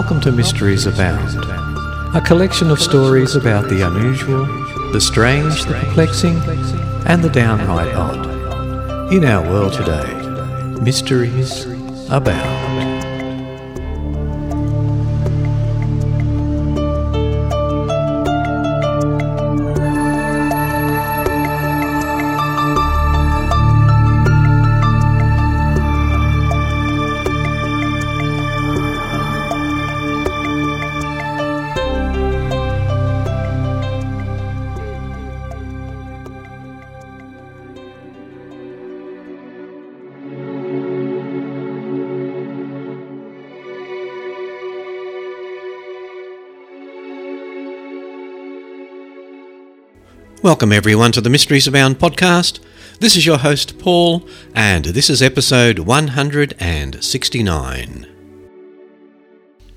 [0.00, 1.44] Welcome to Mysteries Abound,
[2.14, 4.46] a collection of stories about the unusual,
[4.92, 6.36] the strange, the perplexing,
[7.04, 9.12] and the downright odd.
[9.12, 10.14] In our world today,
[10.80, 11.66] mysteries
[12.10, 12.67] abound.
[50.48, 52.60] Welcome, everyone, to the Mysteries Abound podcast.
[53.00, 58.06] This is your host, Paul, and this is episode 169.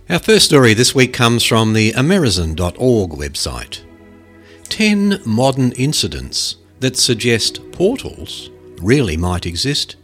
[0.10, 3.82] Our first story this week comes from the Amerizon.org website.
[4.70, 8.50] 10 modern incidents that suggest portals
[8.82, 9.98] really might exist.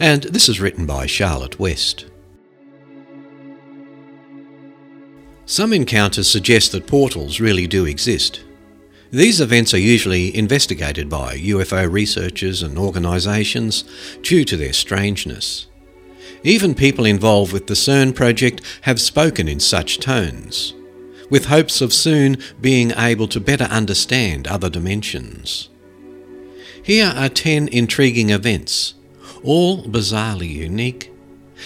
[0.00, 2.06] And this is written by Charlotte West.
[5.46, 8.42] Some encounters suggest that portals really do exist.
[9.12, 13.84] These events are usually investigated by UFO researchers and organisations
[14.22, 15.66] due to their strangeness.
[16.42, 20.72] Even people involved with the CERN project have spoken in such tones,
[21.28, 25.68] with hopes of soon being able to better understand other dimensions.
[26.82, 28.94] Here are 10 intriguing events,
[29.44, 31.12] all bizarrely unique.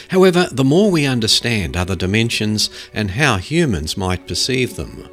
[0.09, 5.09] However, the more we understand other dimensions and how humans might perceive them,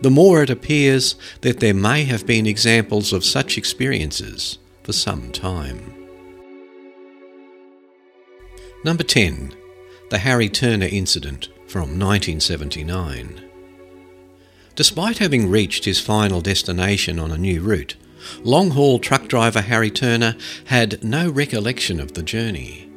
[0.00, 5.30] the more it appears that there may have been examples of such experiences for some
[5.32, 5.94] time.
[8.84, 9.54] Number 10.
[10.10, 13.44] The Harry Turner Incident from 1979.
[14.76, 17.96] Despite having reached his final destination on a new route,
[18.42, 22.88] long haul truck driver Harry Turner had no recollection of the journey.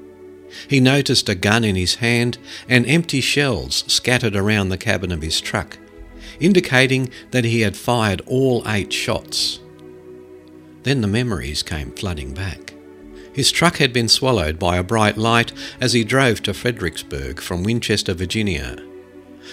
[0.67, 2.37] He noticed a gun in his hand
[2.69, 5.79] and empty shells scattered around the cabin of his truck
[6.41, 9.59] indicating that he had fired all eight shots.
[10.83, 12.73] Then the memories came flooding back.
[13.33, 17.63] His truck had been swallowed by a bright light as he drove to Fredericksburg from
[17.63, 18.77] Winchester, Virginia.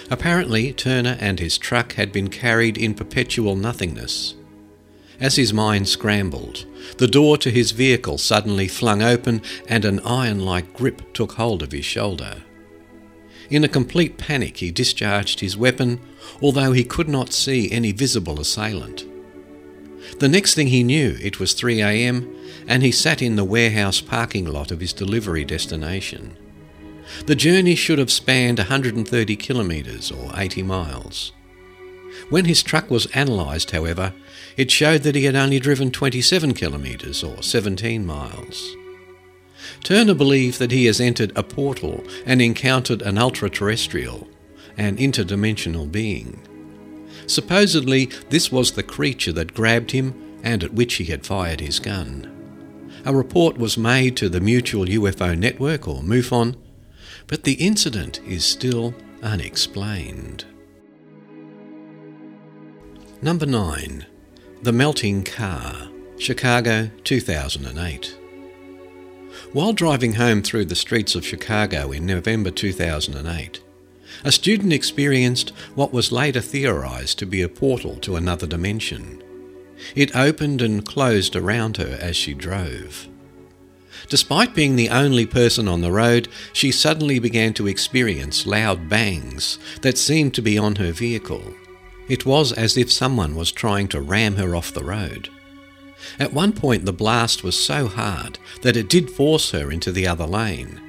[0.09, 4.35] Apparently, Turner and his truck had been carried in perpetual nothingness.
[5.19, 6.65] As his mind scrambled,
[6.97, 11.61] the door to his vehicle suddenly flung open and an iron like grip took hold
[11.61, 12.37] of his shoulder.
[13.49, 15.99] In a complete panic, he discharged his weapon,
[16.41, 19.05] although he could not see any visible assailant.
[20.19, 22.35] The next thing he knew, it was 3 a.m.,
[22.67, 26.35] and he sat in the warehouse parking lot of his delivery destination.
[27.25, 31.31] The journey should have spanned 130 kilometres or 80 miles.
[32.29, 34.13] When his truck was analysed, however,
[34.57, 38.75] it showed that he had only driven 27 kilometres or 17 miles.
[39.83, 44.27] Turner believes that he has entered a portal and encountered an ultra terrestrial,
[44.79, 46.41] an interdimensional being.
[47.27, 51.79] Supposedly, this was the creature that grabbed him and at which he had fired his
[51.79, 52.35] gun.
[53.05, 56.55] A report was made to the Mutual UFO Network, or MUFON,
[57.27, 60.45] but the incident is still unexplained.
[63.21, 64.05] Number 9.
[64.61, 68.17] The Melting Car, Chicago, 2008.
[69.53, 73.61] While driving home through the streets of Chicago in November 2008,
[74.23, 79.23] a student experienced what was later theorized to be a portal to another dimension.
[79.95, 83.07] It opened and closed around her as she drove.
[84.07, 89.59] Despite being the only person on the road, she suddenly began to experience loud bangs
[89.81, 91.53] that seemed to be on her vehicle.
[92.07, 95.29] It was as if someone was trying to ram her off the road.
[96.17, 100.07] At one point, the blast was so hard that it did force her into the
[100.07, 100.81] other lane.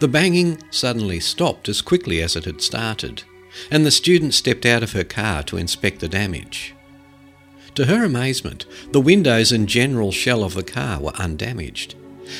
[0.00, 3.22] The banging suddenly stopped as quickly as it had started,
[3.70, 6.74] and the student stepped out of her car to inspect the damage.
[7.74, 11.94] To her amazement, the windows and general shell of the car were undamaged.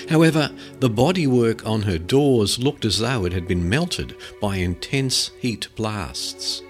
[0.08, 0.50] However,
[0.80, 5.68] the bodywork on her doors looked as though it had been melted by intense heat
[5.76, 6.62] blasts.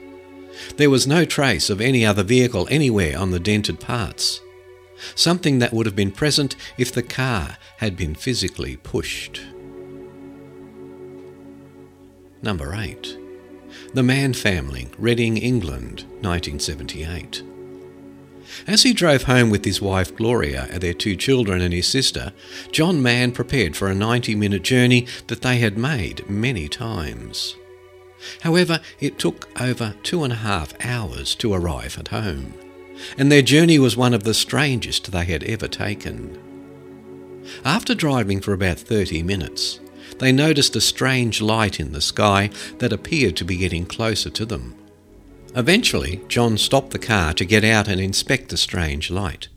[0.76, 4.40] There was no trace of any other vehicle anywhere on the dented parts,
[5.14, 9.40] something that would have been present if the car had been physically pushed.
[12.42, 13.18] Number 8.
[13.94, 17.42] The Mann Family, Reading, England, 1978.
[18.66, 22.32] As he drove home with his wife Gloria, and their two children, and his sister,
[22.70, 27.56] John Mann prepared for a 90 minute journey that they had made many times.
[28.42, 32.54] However, it took over two and a half hours to arrive at home,
[33.16, 36.38] and their journey was one of the strangest they had ever taken.
[37.64, 39.80] After driving for about 30 minutes,
[40.18, 44.44] they noticed a strange light in the sky that appeared to be getting closer to
[44.44, 44.74] them.
[45.54, 49.48] Eventually, John stopped the car to get out and inspect the strange light.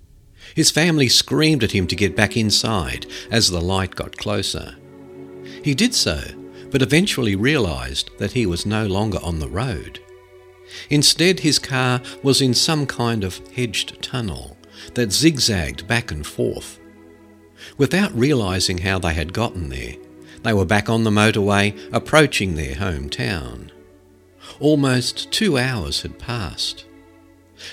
[0.55, 4.75] His family screamed at him to get back inside as the light got closer.
[5.63, 6.21] He did so,
[6.71, 9.99] but eventually realised that he was no longer on the road.
[10.89, 14.57] Instead, his car was in some kind of hedged tunnel
[14.93, 16.79] that zigzagged back and forth.
[17.77, 19.95] Without realising how they had gotten there,
[20.43, 23.69] they were back on the motorway approaching their hometown.
[24.59, 26.85] Almost two hours had passed.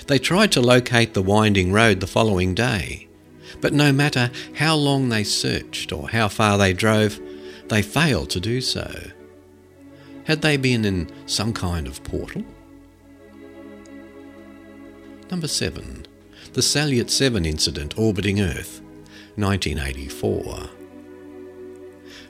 [0.07, 3.07] They tried to locate the winding road the following day,
[3.59, 7.19] but no matter how long they searched or how far they drove,
[7.69, 9.11] they failed to do so.
[10.25, 12.43] Had they been in some kind of portal?
[15.31, 16.05] Number 7.
[16.53, 18.81] The Salyut 7 incident orbiting Earth,
[19.35, 20.69] 1984.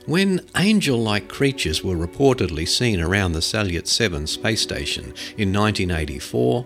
[0.09, 6.65] When angel like creatures were reportedly seen around the Salyut 7 space station in 1984,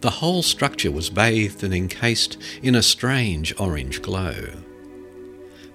[0.00, 4.48] the whole structure was bathed and encased in a strange orange glow.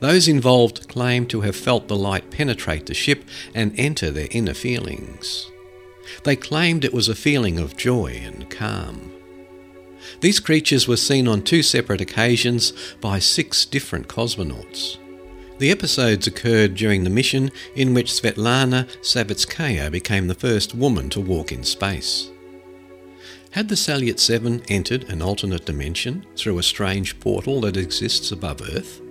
[0.01, 3.23] Those involved claim to have felt the light penetrate the ship
[3.55, 5.49] and enter their inner feelings.
[6.25, 9.13] They claimed it was a feeling of joy and calm.
[10.19, 14.97] These creatures were seen on two separate occasions by six different cosmonauts.
[15.59, 21.19] The episodes occurred during the mission in which Svetlana Savitskaya became the first woman to
[21.19, 22.29] walk in space.
[23.51, 28.61] Had the Salyut 7 entered an alternate dimension through a strange portal that exists above
[28.61, 29.01] Earth?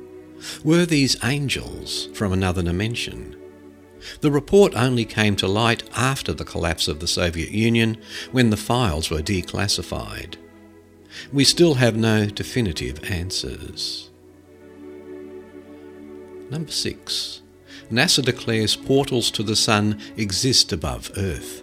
[0.63, 3.35] Were these angels from another dimension?
[4.21, 7.97] The report only came to light after the collapse of the Soviet Union
[8.31, 10.37] when the files were declassified.
[11.33, 14.11] We still have no definitive answers.
[16.51, 17.43] Number 6.
[17.91, 21.63] NASA declares portals to the Sun exist above Earth.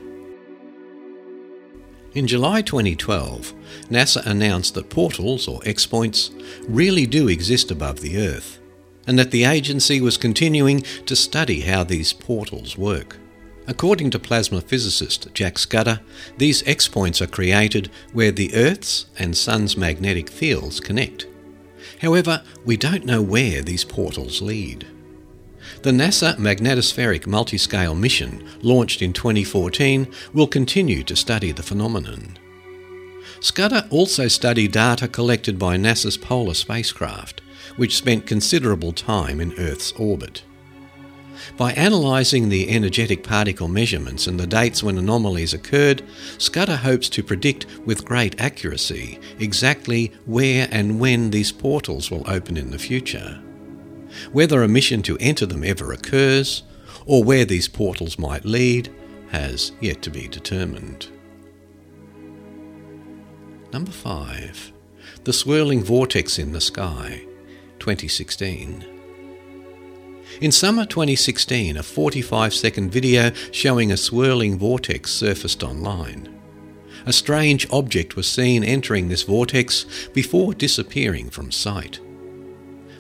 [2.14, 3.54] In July 2012,
[3.90, 6.32] NASA announced that portals, or X points,
[6.68, 8.60] really do exist above the Earth,
[9.08, 13.18] and that the agency was continuing to study how these portals work.
[13.66, 16.02] According to plasma physicist Jack Scudder,
[16.38, 21.26] these X points are created where the Earth's and Sun's magnetic fields connect.
[22.04, 24.86] However, we don't know where these portals lead.
[25.84, 32.38] The NASA Magnetospheric Multiscale Mission, launched in 2014, will continue to study the phenomenon.
[33.40, 37.42] Scudder also studied data collected by NASA's Polar spacecraft,
[37.78, 40.44] which spent considerable time in Earth's orbit.
[41.58, 46.02] By analysing the energetic particle measurements and the dates when anomalies occurred,
[46.40, 52.58] Scudder hopes to predict with great accuracy exactly where and when these portals will open
[52.58, 53.40] in the future.
[54.32, 56.64] Whether a mission to enter them ever occurs,
[57.06, 58.92] or where these portals might lead,
[59.30, 61.08] has yet to be determined.
[63.72, 64.72] Number 5.
[65.24, 67.26] The Swirling Vortex in the Sky,
[67.80, 68.93] 2016.
[70.42, 76.28] In summer 2016, a 45 second video showing a swirling vortex surfaced online.
[77.06, 82.00] A strange object was seen entering this vortex before disappearing from sight.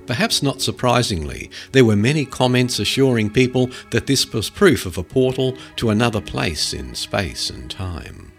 [0.05, 5.03] Perhaps not surprisingly, there were many comments assuring people that this was proof of a
[5.03, 8.31] portal to another place in space and time.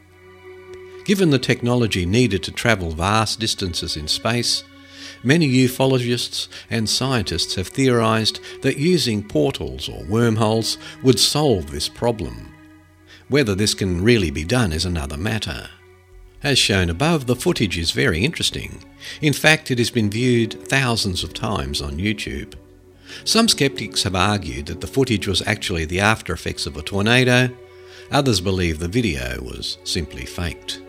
[1.04, 4.62] Given the technology needed to travel vast distances in space,
[5.26, 12.54] Many ufologists and scientists have theorized that using portals or wormholes would solve this problem.
[13.28, 15.70] Whether this can really be done is another matter.
[16.42, 18.84] As shown above, the footage is very interesting.
[19.22, 22.52] In fact, it has been viewed thousands of times on YouTube.
[23.24, 27.48] Some skeptics have argued that the footage was actually the after effects of a tornado.
[28.10, 30.83] Others believe the video was simply faked.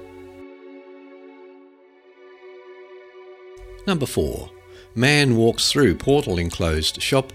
[3.87, 4.49] Number 4.
[4.95, 7.33] Man walks through portal enclosed shop,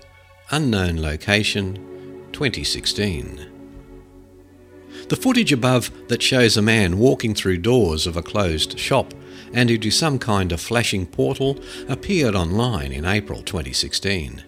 [0.50, 1.76] unknown location,
[2.32, 3.46] 2016.
[5.08, 9.14] The footage above that shows a man walking through doors of a closed shop
[9.52, 14.42] and into some kind of flashing portal appeared online in April 2016.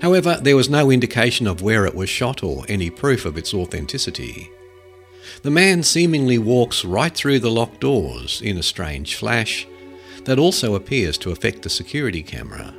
[0.00, 3.52] However, there was no indication of where it was shot or any proof of its
[3.52, 4.50] authenticity.
[5.42, 9.66] The man seemingly walks right through the locked doors in a strange flash
[10.24, 12.74] that also appears to affect the security camera.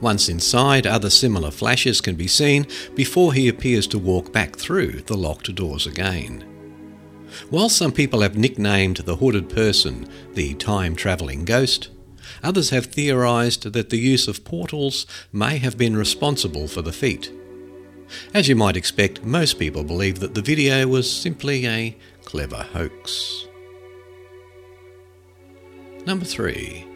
[0.00, 5.00] Once inside, other similar flashes can be seen before he appears to walk back through
[5.02, 6.44] the locked doors again.
[7.50, 11.88] While some people have nicknamed the hooded person the time travelling ghost,
[12.42, 17.32] others have theorised that the use of portals may have been responsible for the feat.
[18.32, 23.46] As you might expect, most people believe that the video was simply a clever hoax.
[26.06, 26.86] Number 3.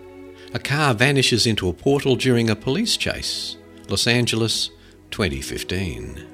[0.52, 3.56] A car vanishes into a portal during a police chase.
[3.88, 4.70] Los Angeles,
[5.10, 6.26] 2015.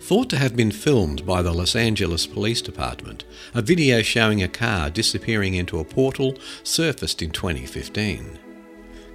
[0.00, 4.48] Thought to have been filmed by the Los Angeles Police Department, a video showing a
[4.48, 8.38] car disappearing into a portal surfaced in 2015.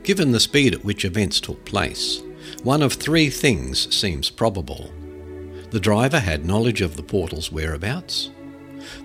[0.04, 2.22] Given the speed at which events took place,
[2.64, 4.92] one of three things seems probable.
[5.70, 8.32] The driver had knowledge of the portal's whereabouts,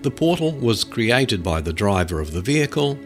[0.01, 2.97] the portal was created by the driver of the vehicle,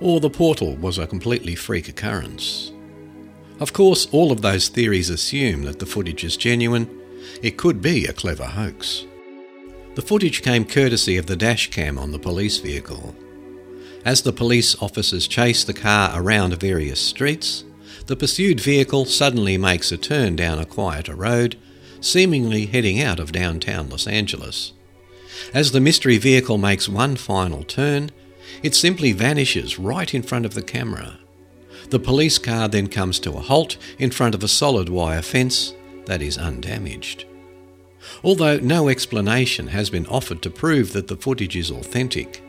[0.00, 2.72] or the portal was a completely freak occurrence.
[3.60, 6.88] Of course, all of those theories assume that the footage is genuine.
[7.42, 9.06] It could be a clever hoax.
[9.94, 13.14] The footage came courtesy of the dash cam on the police vehicle.
[14.04, 17.64] As the police officers chase the car around various streets,
[18.06, 21.56] the pursued vehicle suddenly makes a turn down a quieter road,
[22.00, 24.72] seemingly heading out of downtown Los Angeles.
[25.54, 28.10] As the mystery vehicle makes one final turn,
[28.62, 31.18] it simply vanishes right in front of the camera.
[31.90, 35.74] The police car then comes to a halt in front of a solid wire fence
[36.06, 37.24] that is undamaged.
[38.24, 42.42] Although no explanation has been offered to prove that the footage is authentic,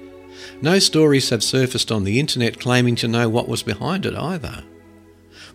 [0.62, 4.64] no stories have surfaced on the internet claiming to know what was behind it either.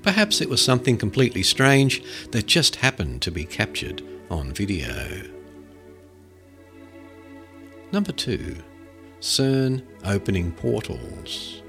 [0.02, 5.37] Perhaps it was something completely strange that just happened to be captured on video.
[7.90, 8.56] Number 2.
[9.20, 11.62] CERN opening portals.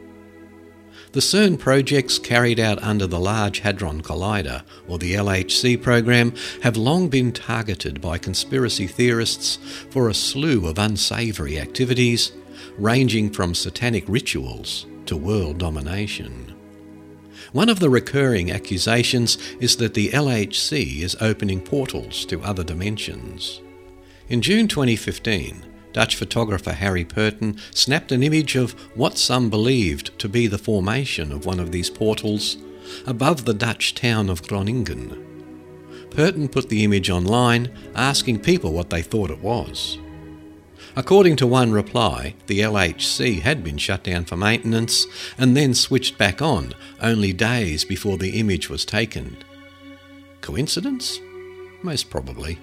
[1.13, 6.77] The CERN projects carried out under the Large Hadron Collider, or the LHC program, have
[6.77, 9.55] long been targeted by conspiracy theorists
[9.89, 12.33] for a slew of unsavoury activities,
[12.77, 16.53] ranging from satanic rituals to world domination.
[17.53, 23.61] One of the recurring accusations is that the LHC is opening portals to other dimensions.
[24.27, 30.29] In June 2015, Dutch photographer Harry Purton snapped an image of what some believed to
[30.29, 32.57] be the formation of one of these portals
[33.05, 35.25] above the Dutch town of Groningen.
[36.11, 39.97] Purton put the image online, asking people what they thought it was.
[40.95, 45.05] According to one reply, the LHC had been shut down for maintenance
[45.37, 49.37] and then switched back on only days before the image was taken.
[50.41, 51.19] Coincidence?
[51.83, 52.57] Most probably.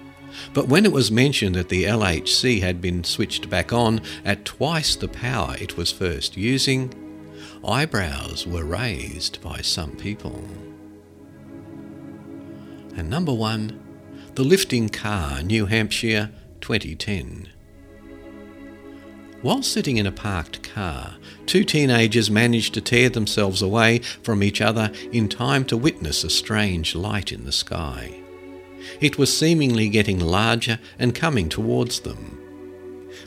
[0.53, 4.95] But when it was mentioned that the LHC had been switched back on at twice
[4.95, 6.93] the power it was first using,
[7.67, 10.43] eyebrows were raised by some people.
[12.95, 13.79] And number one,
[14.35, 17.49] the lifting car, New Hampshire, 2010.
[19.43, 21.15] While sitting in a parked car,
[21.45, 26.29] two teenagers managed to tear themselves away from each other in time to witness a
[26.29, 28.23] strange light in the sky.
[28.99, 32.39] It was seemingly getting larger and coming towards them.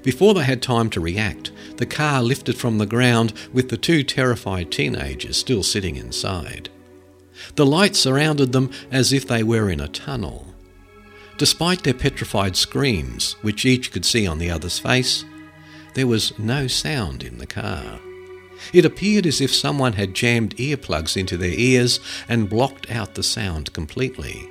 [0.02, 4.02] Before they had time to react, the car lifted from the ground with the two
[4.02, 6.68] terrified teenagers still sitting inside.
[7.56, 10.46] The light surrounded them as if they were in a tunnel.
[11.38, 15.24] Despite their petrified screams, which each could see on the other's face,
[15.94, 17.98] there was no sound in the car.
[18.74, 21.98] It appeared as if someone had jammed earplugs into their ears
[22.28, 24.49] and blocked out the sound completely.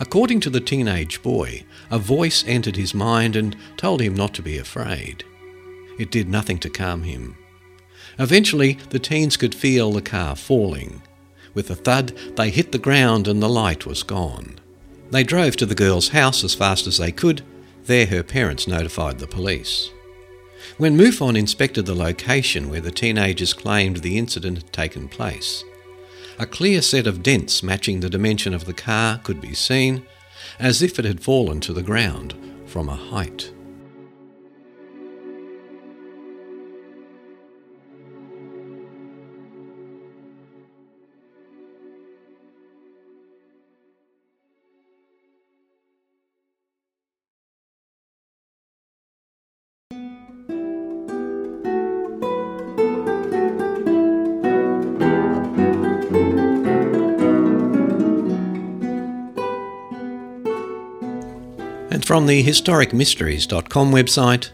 [0.00, 4.42] According to the teenage boy, a voice entered his mind and told him not to
[4.42, 5.24] be afraid.
[5.98, 7.36] It did nothing to calm him.
[8.18, 11.02] Eventually, the teens could feel the car falling.
[11.54, 14.58] With a thud, they hit the ground and the light was gone.
[15.10, 17.42] They drove to the girl's house as fast as they could.
[17.84, 19.90] There, her parents notified the police.
[20.78, 25.64] When MUFON inspected the location where the teenagers claimed the incident had taken place,
[26.38, 30.06] a clear set of dents matching the dimension of the car could be seen,
[30.58, 32.34] as if it had fallen to the ground
[32.66, 33.52] from a height.
[62.06, 64.50] From the historicmysteries.com website,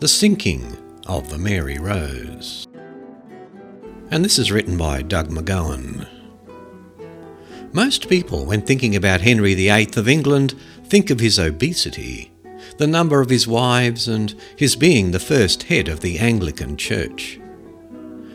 [0.00, 2.66] The Sinking of the Mary Rose.
[4.10, 6.06] And this is written by Doug McGowan.
[7.72, 10.52] Most people, when thinking about Henry VIII of England,
[10.84, 12.30] think of his obesity,
[12.76, 17.40] the number of his wives, and his being the first head of the Anglican Church.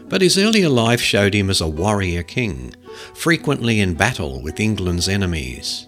[0.10, 2.74] But his earlier life showed him as a warrior king,
[3.14, 5.86] frequently in battle with England's enemies.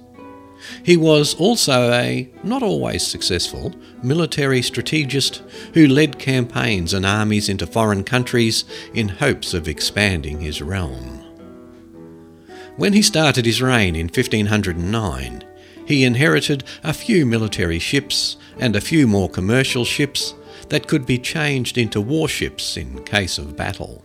[0.84, 5.42] He was also a, not always successful, military strategist
[5.74, 11.20] who led campaigns and armies into foreign countries in hopes of expanding his realm.
[12.76, 15.44] When he started his reign in 1509,
[15.86, 20.34] he inherited a few military ships and a few more commercial ships
[20.70, 24.04] that could be changed into warships in case of battle.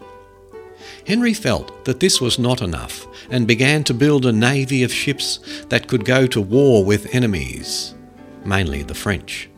[1.09, 5.41] Henry felt that this was not enough and began to build a navy of ships
[5.71, 7.95] that could go to war with enemies,
[8.45, 9.49] mainly the French.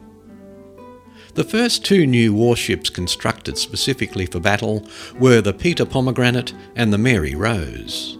[1.34, 4.86] The first two new warships constructed specifically for battle
[5.18, 8.16] were the Peter Pomegranate and the Mary Rose.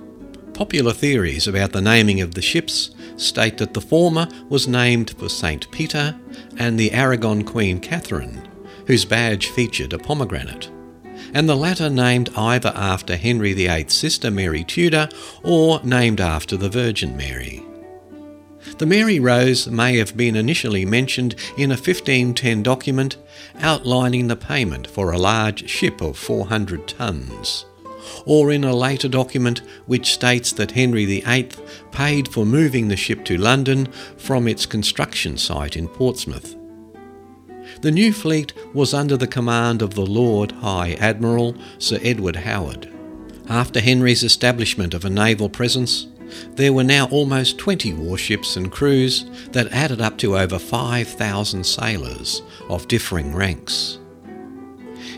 [0.53, 5.29] Popular theories about the naming of the ships state that the former was named for
[5.29, 5.71] St.
[5.71, 6.19] Peter
[6.57, 8.49] and the Aragon Queen Catherine,
[8.89, 10.69] whose badge featured a pomegranate
[11.33, 15.09] and the latter named either after Henry VIII's sister Mary Tudor
[15.43, 17.63] or named after the Virgin Mary.
[18.79, 23.17] The Mary Rose may have been initially mentioned in a 1510 document
[23.61, 27.65] outlining the payment for a large ship of 400 tons,
[28.27, 31.51] or in a later document which states that Henry VIII
[31.91, 36.55] paid for moving the ship to London from its construction site in Portsmouth.
[37.83, 42.93] The new fleet was under the command of the Lord High Admiral Sir Edward Howard.
[43.49, 46.07] After Henry's establishment of a naval presence,
[46.57, 52.43] there were now almost 20 warships and crews that added up to over 5,000 sailors
[52.69, 53.99] of differing ranks.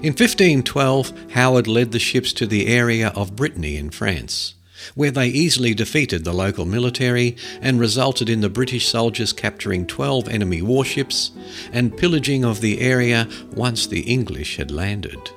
[0.00, 4.54] In 1512, Howard led the ships to the area of Brittany in France
[4.94, 10.28] where they easily defeated the local military and resulted in the British soldiers capturing 12
[10.28, 11.30] enemy warships
[11.72, 15.30] and pillaging of the area once the English had landed.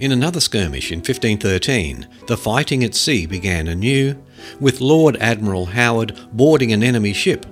[0.00, 4.16] In another skirmish in 1513, the fighting at sea began anew,
[4.58, 7.44] with Lord Admiral Howard boarding an enemy ship,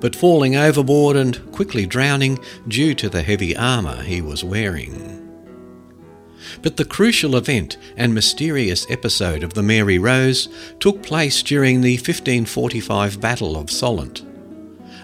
[0.00, 2.38] but falling overboard and quickly drowning
[2.68, 5.23] due to the heavy armour he was wearing.
[6.62, 10.48] But the crucial event and mysterious episode of the Mary Rose
[10.80, 14.22] took place during the 1545 Battle of Solent,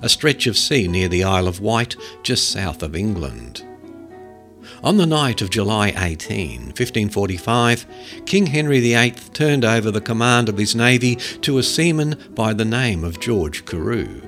[0.02, 3.64] a stretch of sea near the Isle of Wight just south of England.
[4.82, 7.86] On the night of July 18, 1545,
[8.24, 12.64] King Henry VIII turned over the command of his navy to a seaman by the
[12.64, 14.22] name of George Carew.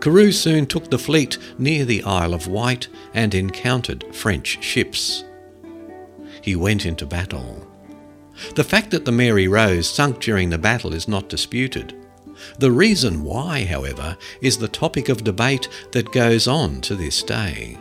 [0.00, 5.24] Carew soon took the fleet near the Isle of Wight and encountered French ships
[6.42, 7.66] he went into battle.
[8.54, 11.94] The fact that the Mary Rose sunk during the battle is not disputed.
[12.58, 17.78] The reason why, however, is the topic of debate that goes on to this day.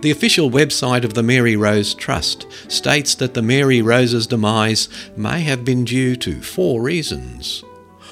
[0.00, 5.42] The official website of the Mary Rose Trust states that the Mary Rose's demise may
[5.42, 7.62] have been due to four reasons,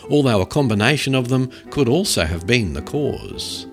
[0.08, 3.66] although a combination of them could also have been the cause.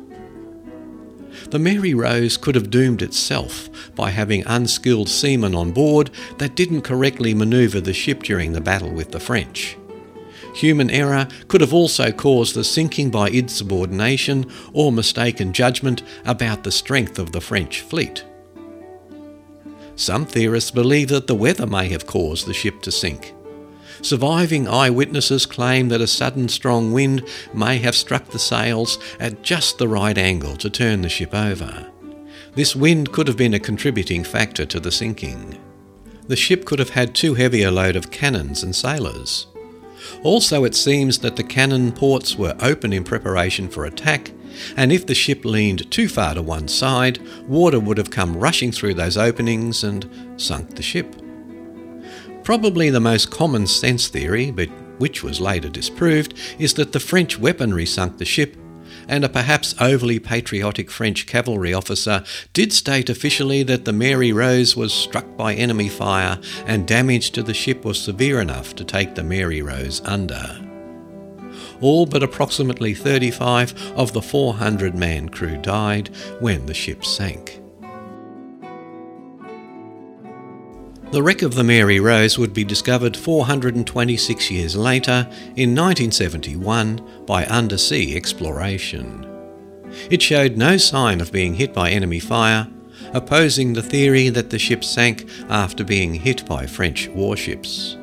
[1.49, 6.81] The Mary Rose could have doomed itself by having unskilled seamen on board that didn't
[6.81, 9.77] correctly manoeuvre the ship during the battle with the French.
[10.55, 16.71] Human error could have also caused the sinking by insubordination or mistaken judgment about the
[16.71, 18.25] strength of the French fleet.
[19.95, 23.33] Some theorists believe that the weather may have caused the ship to sink.
[24.01, 29.77] Surviving eyewitnesses claim that a sudden strong wind may have struck the sails at just
[29.77, 31.87] the right angle to turn the ship over.
[32.55, 35.59] This wind could have been a contributing factor to the sinking.
[36.27, 39.47] The ship could have had too heavy a load of cannons and sailors.
[40.23, 44.31] Also, it seems that the cannon ports were open in preparation for attack,
[44.75, 48.71] and if the ship leaned too far to one side, water would have come rushing
[48.71, 51.15] through those openings and sunk the ship.
[52.47, 57.37] Probably the most common sense theory, but which was later disproved, is that the French
[57.37, 58.55] weaponry sunk the ship,
[59.09, 64.77] and a perhaps overly patriotic French cavalry officer did state officially that the Mary Rose
[64.77, 69.15] was struck by enemy fire and damage to the ship was severe enough to take
[69.15, 70.57] the Mary Rose under.
[71.81, 77.59] All but approximately 35 of the 400 man crew died when the ship sank.
[81.09, 87.45] The wreck of the Mary Rose would be discovered 426 years later in 1971 by
[87.45, 89.25] undersea exploration.
[90.11, 92.67] It showed no sign of being hit by enemy fire,
[93.13, 97.95] opposing the theory that the ship sank after being hit by French warships.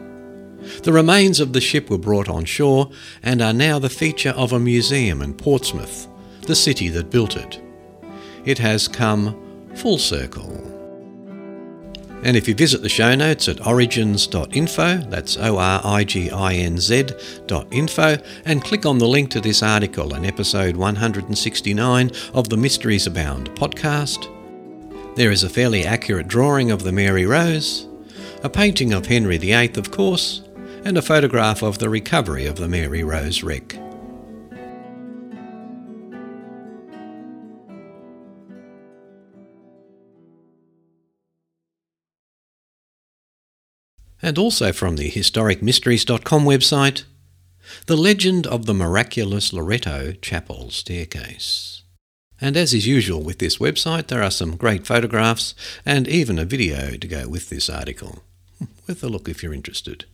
[0.82, 2.90] The remains of the ship were brought on shore
[3.22, 6.08] and are now the feature of a museum in Portsmouth,
[6.46, 7.60] the city that built it.
[8.46, 10.73] It has come full circle.
[12.24, 16.54] And if you visit the show notes at originz.info, that's O R I G I
[16.54, 22.56] N Z.info, and click on the link to this article in episode 169 of the
[22.56, 24.30] Mysteries Abound podcast,
[25.16, 27.86] there is a fairly accurate drawing of the Mary Rose,
[28.42, 30.40] a painting of Henry VIII, of course,
[30.84, 33.76] and a photograph of the recovery of the Mary Rose wreck.
[44.24, 47.04] And also from the historicmysteries.com website,
[47.84, 51.82] The Legend of the Miraculous Loreto Chapel Staircase.
[52.40, 56.46] And as is usual with this website, there are some great photographs and even a
[56.46, 58.22] video to go with this article.
[58.88, 60.06] Worth a look if you're interested.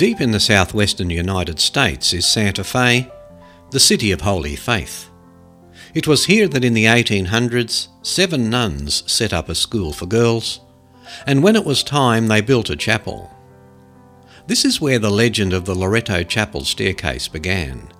[0.00, 3.06] Deep in the southwestern United States is Santa Fe,
[3.70, 5.10] the city of Holy Faith.
[5.92, 10.60] It was here that in the 1800s seven nuns set up a school for girls,
[11.26, 13.30] and when it was time they built a chapel.
[14.46, 17.92] This is where the legend of the Loreto Chapel staircase began,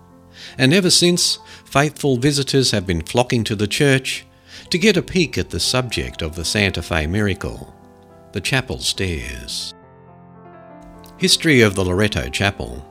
[0.57, 4.25] and ever since faithful visitors have been flocking to the church
[4.71, 7.75] to get a peek at the subject of the Santa Fe miracle,
[8.33, 9.75] the chapel stairs.
[11.21, 12.83] History of the Loreto Chapel.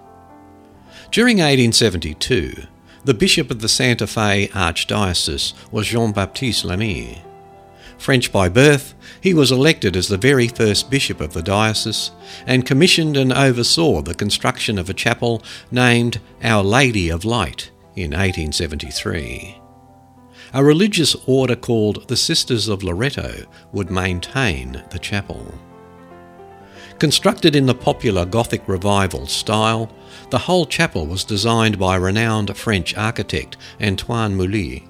[1.10, 2.62] During 1872,
[3.04, 7.24] the Bishop of the Santa Fe Archdiocese was Jean Baptiste Lamy.
[7.98, 12.12] French by birth, he was elected as the very first bishop of the diocese
[12.46, 18.12] and commissioned and oversaw the construction of a chapel named Our Lady of Light in
[18.12, 19.60] 1873.
[20.54, 25.52] A religious order called the Sisters of Loreto would maintain the chapel.
[27.00, 29.90] Constructed in the popular Gothic Revival style,
[30.32, 34.86] the whole chapel was designed by renowned French architect Antoine Mouly.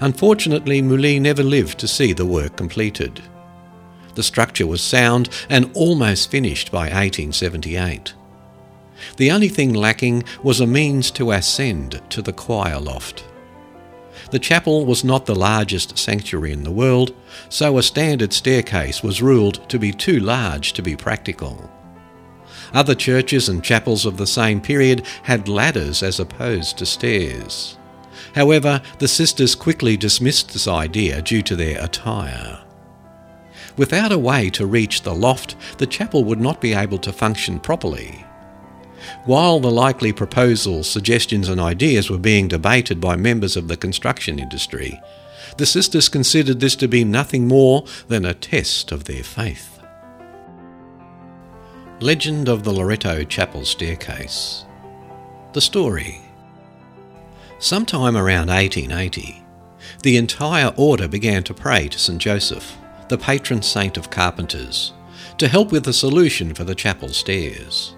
[0.00, 3.22] Unfortunately, Mouly never lived to see the work completed.
[4.14, 8.14] The structure was sound and almost finished by 1878.
[9.18, 13.27] The only thing lacking was a means to ascend to the choir loft.
[14.30, 17.14] The chapel was not the largest sanctuary in the world,
[17.48, 21.70] so a standard staircase was ruled to be too large to be practical.
[22.74, 27.78] Other churches and chapels of the same period had ladders as opposed to stairs.
[28.34, 32.60] However, the sisters quickly dismissed this idea due to their attire.
[33.78, 37.60] Without a way to reach the loft, the chapel would not be able to function
[37.60, 38.24] properly.
[39.28, 44.38] While the likely proposals, suggestions, and ideas were being debated by members of the construction
[44.38, 44.98] industry,
[45.58, 49.82] the sisters considered this to be nothing more than a test of their faith.
[52.00, 54.64] Legend of the Loreto Chapel Staircase
[55.52, 56.22] The story.
[57.58, 59.44] Sometime around 1880,
[60.04, 62.18] the entire order began to pray to St.
[62.18, 62.78] Joseph,
[63.10, 64.94] the patron saint of carpenters,
[65.36, 67.94] to help with the solution for the chapel stairs.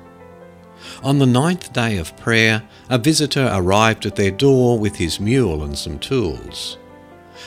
[1.02, 5.62] On the ninth day of prayer, a visitor arrived at their door with his mule
[5.62, 6.76] and some tools.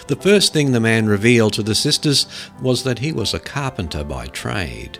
[0.07, 2.25] The first thing the man revealed to the sisters
[2.61, 4.97] was that he was a carpenter by trade.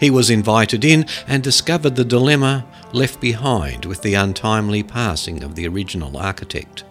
[0.00, 5.54] He was invited in and discovered the dilemma left behind with the untimely passing of
[5.54, 6.82] the original architect.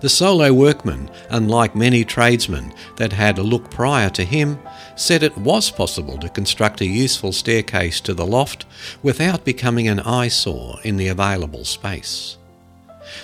[0.00, 4.58] The solo workman, unlike many tradesmen that had a look prior to him,
[4.96, 8.66] said it was possible to construct a useful staircase to the loft
[9.02, 12.36] without becoming an eyesore in the available space.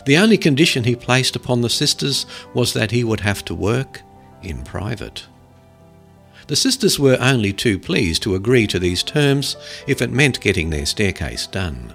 [0.05, 4.03] The only condition he placed upon the sisters was that he would have to work
[4.43, 5.27] in private.
[6.47, 10.71] The sisters were only too pleased to agree to these terms if it meant getting
[10.71, 11.93] their staircase done.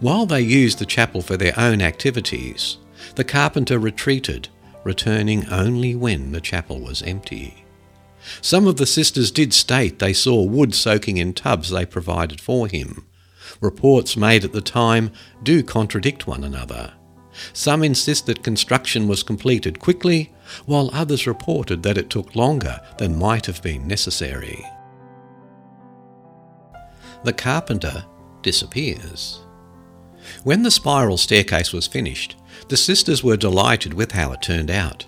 [0.00, 2.78] While they used the chapel for their own activities,
[3.14, 4.48] the carpenter retreated,
[4.84, 7.64] returning only when the chapel was empty.
[8.40, 12.66] Some of the sisters did state they saw wood soaking in tubs they provided for
[12.66, 13.06] him.
[13.60, 15.10] Reports made at the time
[15.42, 16.94] do contradict one another.
[17.52, 20.32] Some insist that construction was completed quickly,
[20.66, 24.64] while others reported that it took longer than might have been necessary.
[27.24, 28.04] The carpenter
[28.42, 29.40] disappears.
[30.44, 32.36] When the spiral staircase was finished,
[32.68, 35.06] the sisters were delighted with how it turned out.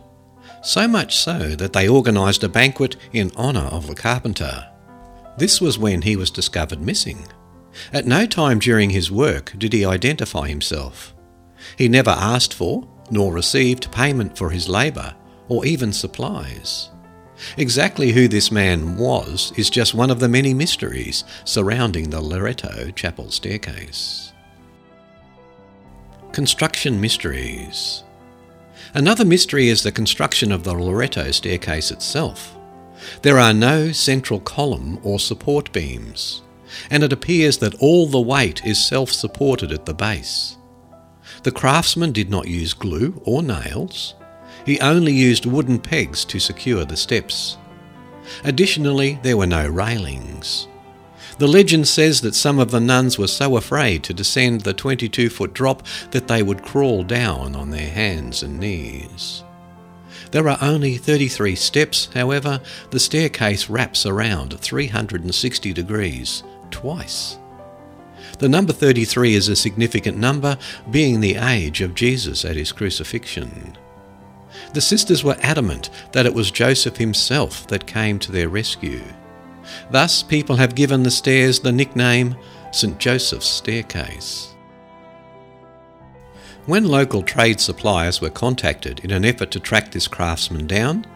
[0.63, 4.69] So much so that they organised a banquet in honour of the carpenter.
[5.39, 7.27] This was when he was discovered missing.
[7.93, 11.15] At no time during his work did he identify himself.
[11.77, 15.15] He never asked for, nor received payment for his labour,
[15.49, 16.91] or even supplies.
[17.57, 22.91] Exactly who this man was is just one of the many mysteries surrounding the Loreto
[22.91, 24.33] Chapel staircase.
[26.37, 28.05] Construction Mysteries
[28.93, 32.55] Another mystery is the construction of the Loreto staircase itself.
[33.23, 36.43] There are no central column or support beams,
[36.91, 40.59] and it appears that all the weight is self supported at the base.
[41.43, 44.15] The craftsman did not use glue or nails,
[44.67, 47.57] he only used wooden pegs to secure the steps.
[48.45, 50.69] Additionally, there were no railings.
[51.39, 55.29] The legend says that some of the nuns were so afraid to descend the 22
[55.29, 59.45] foot drop that they would crawl down on their hands and knees.
[60.31, 67.39] There are only 33 steps, however, the staircase wraps around 360 degrees twice.
[68.39, 70.59] The number 33 is a significant number,
[70.91, 73.77] being the age of Jesus at his crucifixion.
[74.73, 79.03] The sisters were adamant that it was Joseph himself that came to their rescue.
[79.91, 82.37] Thus, people have given the stairs the nickname
[82.73, 82.99] St.
[82.99, 84.55] Joseph's Staircase.
[86.67, 91.07] When local trade suppliers were contacted in an effort to track this craftsman down,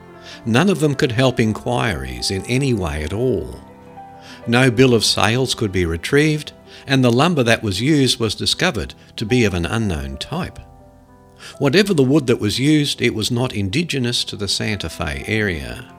[0.46, 3.60] none of them could help inquiries in any way at all.
[4.46, 6.52] No bill of sales could be retrieved,
[6.86, 10.58] and the lumber that was used was discovered to be of an unknown type.
[11.58, 15.92] Whatever the wood that was used, it was not indigenous to the Santa Fe area.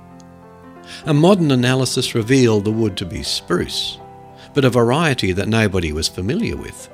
[1.05, 3.97] A modern analysis revealed the wood to be spruce,
[4.53, 6.89] but a variety that nobody was familiar with.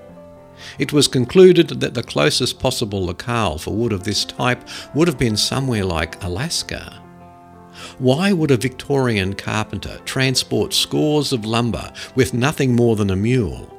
[0.80, 5.18] It was concluded that the closest possible locale for wood of this type would have
[5.18, 7.02] been somewhere like Alaska.
[8.00, 13.74] Why would a Victorian carpenter transport scores of lumber with nothing more than a mule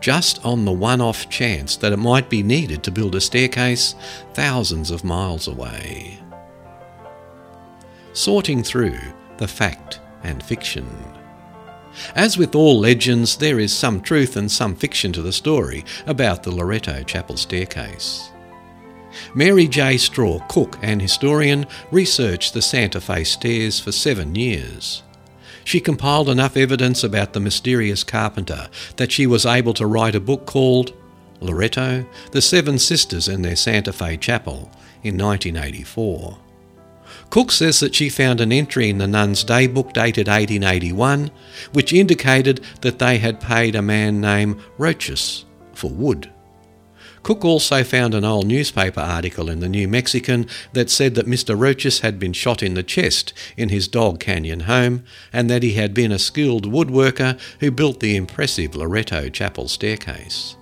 [0.00, 3.94] just on the one off chance that it might be needed to build a staircase
[4.32, 6.18] thousands of miles away.
[8.12, 8.98] Sorting through
[9.38, 10.86] the fact and fiction.
[12.14, 16.42] As with all legends, there is some truth and some fiction to the story about
[16.42, 18.30] the Loreto Chapel staircase.
[19.34, 19.96] Mary J.
[19.96, 25.02] Straw Cook, and historian, researched the Santa Fe stairs for seven years
[25.68, 30.20] she compiled enough evidence about the mysterious carpenter that she was able to write a
[30.20, 30.94] book called
[31.42, 34.70] Loreto, The Seven Sisters and Their Santa Fe Chapel
[35.02, 36.38] in 1984.
[37.30, 41.30] Cook says that she found an entry in the Nun's Daybook dated 1881
[41.72, 46.30] which indicated that they had paid a man named Rochas for wood.
[47.22, 51.58] Cook also found an old newspaper article in the New Mexican that said that Mr.
[51.58, 55.74] Rochas had been shot in the chest in his Dog Canyon home and that he
[55.74, 60.56] had been a skilled woodworker who built the impressive Loreto Chapel staircase.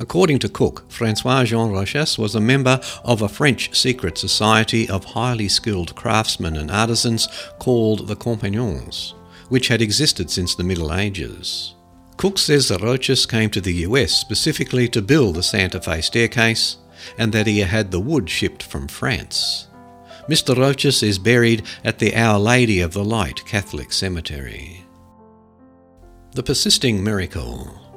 [0.00, 5.04] According to Cook, Francois Jean Rochas was a member of a French secret society of
[5.04, 7.26] highly skilled craftsmen and artisans
[7.58, 9.14] called the Compagnons,
[9.48, 11.74] which had existed since the Middle Ages.
[12.16, 16.76] Cook says that Rochas came to the US specifically to build the Santa Fe staircase
[17.16, 19.66] and that he had the wood shipped from France.
[20.28, 20.54] Mr.
[20.54, 24.84] Rochas is buried at the Our Lady of the Light Catholic Cemetery.
[26.34, 27.87] The Persisting Miracle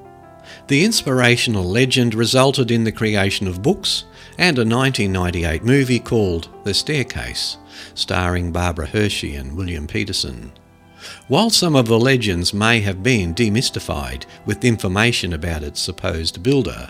[0.71, 4.05] The inspirational legend resulted in the creation of books
[4.37, 7.57] and a 1998 movie called The Staircase,
[7.93, 10.53] starring Barbara Hershey and William Petersen.
[11.27, 16.89] While some of the legends may have been demystified with information about its supposed builder,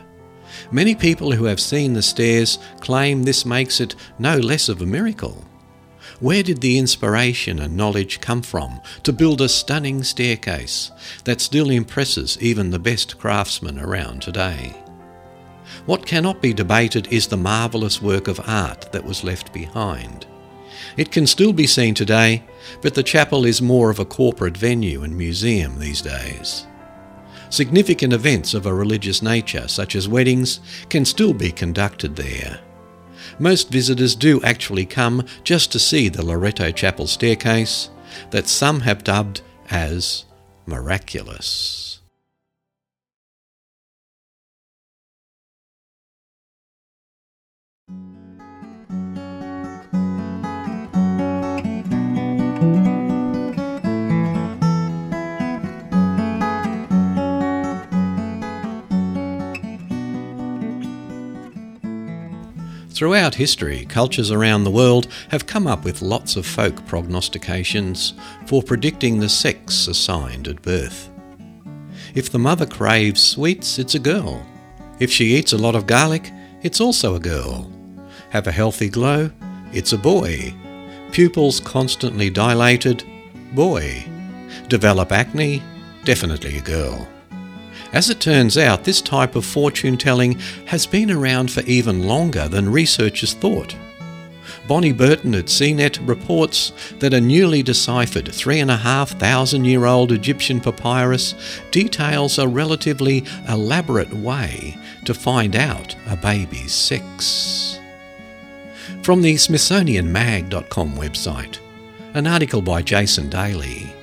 [0.72, 4.86] many people who have seen the stairs claim this makes it no less of a
[4.86, 5.44] miracle.
[6.22, 10.92] Where did the inspiration and knowledge come from to build a stunning staircase
[11.24, 14.76] that still impresses even the best craftsmen around today?
[15.88, 20.28] What cannot be debated is the marvellous work of art that was left behind.
[20.96, 22.44] It can still be seen today,
[22.84, 26.68] but the chapel is more of a corporate venue and museum these days.
[27.50, 32.60] Significant events of a religious nature, such as weddings, can still be conducted there.
[33.42, 37.90] Most visitors do actually come just to see the Loretto Chapel staircase
[38.30, 40.26] that some have dubbed as
[40.68, 41.91] miraculous.
[63.02, 68.14] Throughout history, cultures around the world have come up with lots of folk prognostications
[68.46, 71.10] for predicting the sex assigned at birth.
[72.14, 74.46] If the mother craves sweets, it's a girl.
[75.00, 77.72] If she eats a lot of garlic, it's also a girl.
[78.30, 79.32] Have a healthy glow,
[79.74, 80.54] it's a boy.
[81.12, 83.04] Pupils constantly dilated,
[83.54, 84.06] boy.
[84.68, 85.64] Develop acne,
[86.04, 87.08] definitely a girl.
[87.94, 92.48] As it turns out, this type of fortune telling has been around for even longer
[92.48, 93.76] than researchers thought.
[94.68, 101.36] Bonnie Burton at CNET reports that a newly deciphered 3,500 year old Egyptian papyrus
[101.72, 107.80] details a relatively elaborate way to find out a baby's sex.
[109.04, 111.58] From the SmithsonianMag.com website,
[112.14, 113.94] an article by Jason Daley.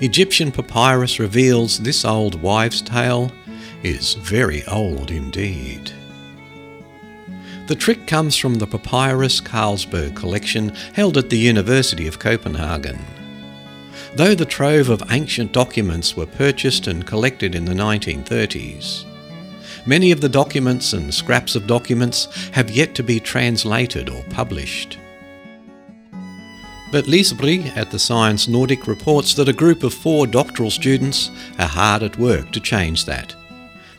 [0.00, 3.32] Egyptian papyrus reveals this old wives' tale
[3.82, 5.90] is very old indeed.
[7.66, 12.98] The trick comes from the Papyrus Carlsberg collection held at the University of Copenhagen.
[14.14, 19.04] Though the trove of ancient documents were purchased and collected in the 1930s,
[19.84, 24.96] many of the documents and scraps of documents have yet to be translated or published.
[26.90, 31.30] But Lise Brie at the Science Nordic reports that a group of four doctoral students
[31.58, 33.34] are hard at work to change that,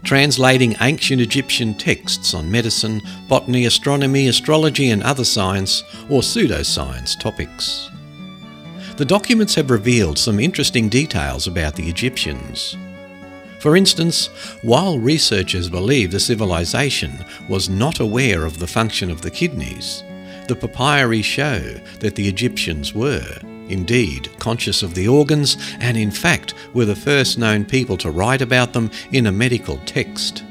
[0.03, 7.91] translating ancient Egyptian texts on medicine, botany, astronomy, astrology, and other science or pseudoscience topics.
[8.97, 12.75] The documents have revealed some interesting details about the Egyptians.
[13.59, 14.27] For instance,
[14.63, 20.03] while researchers believe the civilization was not aware of the function of the kidneys,
[20.49, 21.59] the papyri show
[21.99, 23.37] that the Egyptians were,
[23.69, 28.41] indeed, conscious of the organs and, in fact, were the first known people to write
[28.41, 30.43] about them in a medical text.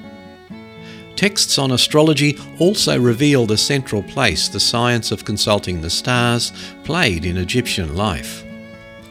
[1.16, 6.52] Texts on astrology also reveal the central place the science of consulting the stars
[6.84, 8.44] played in Egyptian life.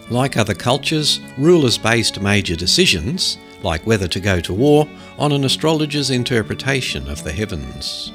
[0.10, 4.88] Like other cultures, rulers based major decisions, like whether to go to war,
[5.19, 8.13] on an astrologer's interpretation of the heavens.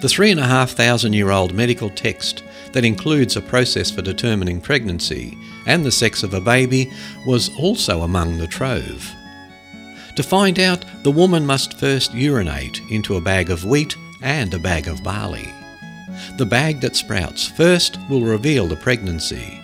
[0.00, 4.00] The three and a half thousand year old medical text that includes a process for
[4.00, 5.36] determining pregnancy
[5.66, 6.90] and the sex of a baby
[7.26, 9.10] was also among the trove.
[10.16, 14.58] To find out, the woman must first urinate into a bag of wheat and a
[14.58, 15.52] bag of barley.
[16.38, 19.60] The bag that sprouts first will reveal the pregnancy.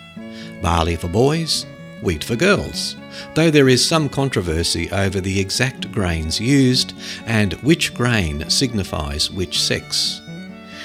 [0.61, 1.65] Barley for boys,
[2.03, 2.95] wheat for girls,
[3.33, 6.93] though there is some controversy over the exact grains used
[7.25, 10.21] and which grain signifies which sex.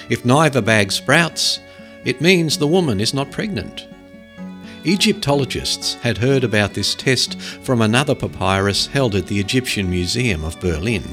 [0.08, 1.60] If neither bag sprouts,
[2.04, 3.86] it means the woman is not pregnant.
[4.84, 10.58] Egyptologists had heard about this test from another papyrus held at the Egyptian Museum of
[10.58, 11.04] Berlin.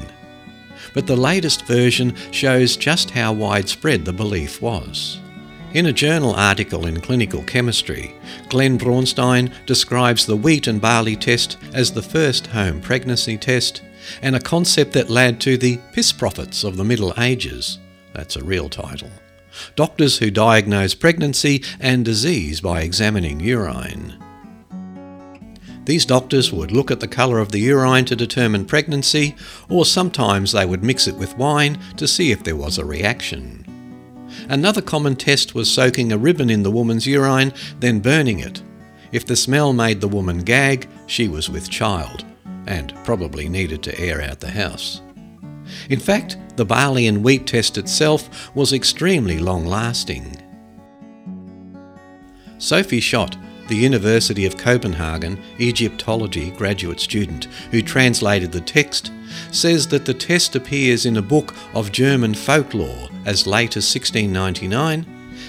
[0.92, 5.20] But the latest version shows just how widespread the belief was.
[5.72, 8.16] In a journal article in Clinical Chemistry,
[8.48, 13.82] Glenn Braunstein describes the wheat and barley test as the first home pregnancy test
[14.20, 17.78] and a concept that led to the piss prophets of the Middle Ages
[18.12, 19.10] that's a real title.
[19.76, 24.16] Doctors who diagnose pregnancy and disease by examining urine.
[25.84, 29.34] These doctors would look at the colour of the urine to determine pregnancy,
[29.68, 33.64] or sometimes they would mix it with wine to see if there was a reaction.
[34.48, 38.62] Another common test was soaking a ribbon in the woman's urine, then burning it.
[39.10, 42.24] If the smell made the woman gag, she was with child,
[42.66, 45.02] and probably needed to air out the house.
[45.88, 50.36] In fact, the barley and wheat test itself was extremely long lasting.
[52.58, 53.36] Sophie Schott,
[53.68, 59.12] the University of Copenhagen Egyptology graduate student who translated the text,
[59.52, 65.06] says that the test appears in a book of German folklore as late as 1699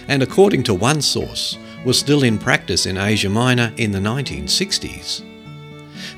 [0.07, 5.23] and, according to one source, was still in practice in Asia Minor in the 1960s.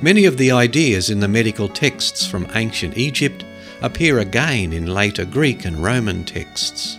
[0.02, 3.46] Many of the ideas in the medical texts from ancient Egypt
[3.84, 6.98] appear again in later Greek and Roman texts.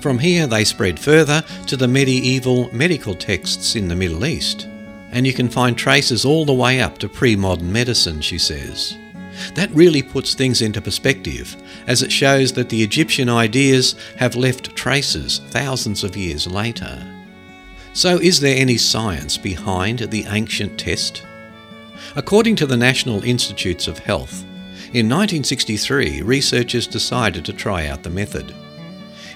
[0.00, 4.68] From here they spread further to the medieval medical texts in the Middle East,
[5.10, 8.96] and you can find traces all the way up to pre modern medicine, she says.
[9.54, 11.56] That really puts things into perspective,
[11.86, 17.04] as it shows that the Egyptian ideas have left traces thousands of years later.
[17.92, 21.24] So, is there any science behind the ancient test?
[22.14, 24.44] According to the National Institutes of Health,
[24.92, 28.54] in 1963 researchers decided to try out the method.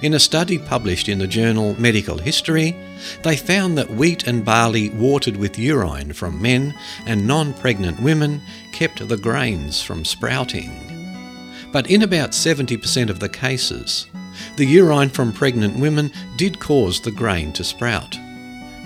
[0.03, 2.74] In a study published in the journal Medical History,
[3.22, 6.74] they found that wheat and barley watered with urine from men
[7.07, 8.42] and non pregnant women
[8.72, 10.72] kept the grains from sprouting.
[11.70, 14.09] But in about 70% of the cases,
[14.57, 18.18] the urine from pregnant women did cause the grain to sprout.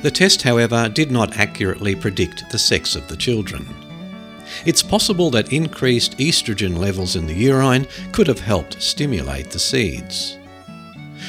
[0.02, 3.85] The test, however, did not accurately predict the sex of the children.
[4.66, 10.36] It's possible that increased estrogen levels in the urine could have helped stimulate the seeds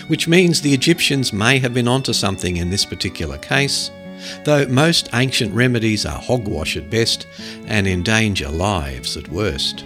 [0.07, 3.91] which means the Egyptians may have been onto something in this particular case,
[4.43, 7.27] though most ancient remedies are hogwash at best
[7.67, 9.83] and endanger lives at worst.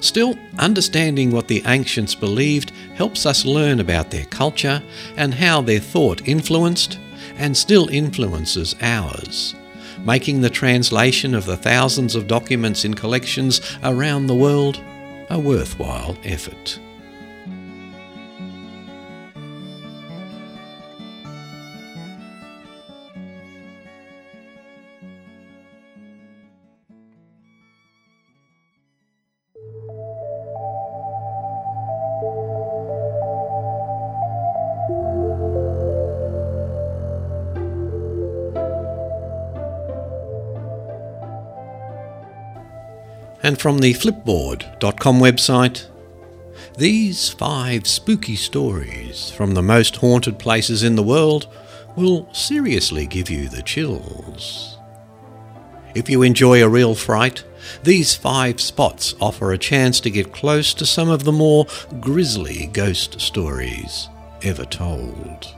[0.00, 4.82] Still, understanding what the ancients believed helps us learn about their culture
[5.16, 6.98] and how their thought influenced
[7.36, 9.54] and still influences ours,
[10.04, 14.82] making the translation of the thousands of documents in collections around the world
[15.30, 16.78] a worthwhile effort.
[43.42, 45.86] And from the Flipboard.com website,
[46.78, 51.48] these five spooky stories from the most haunted places in the world
[51.96, 54.78] will seriously give you the chills.
[55.94, 57.44] If you enjoy a real fright,
[57.82, 61.66] these five spots offer a chance to get close to some of the more
[62.00, 64.08] grisly ghost stories
[64.42, 65.54] ever told.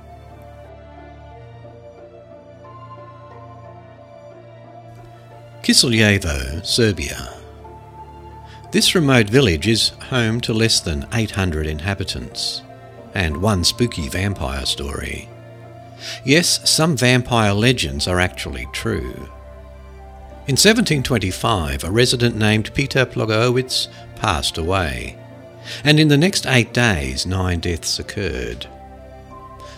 [5.63, 7.44] Kiseljevo, Serbia.
[8.75, 12.61] This remote village is home to less than 800 inhabitants,
[13.15, 15.29] and one spooky vampire story.
[16.25, 19.29] Yes, some vampire legends are actually true.
[20.49, 25.17] In 1725, a resident named Peter Plogowitz passed away,
[25.85, 28.67] and in the next eight days, nine deaths occurred.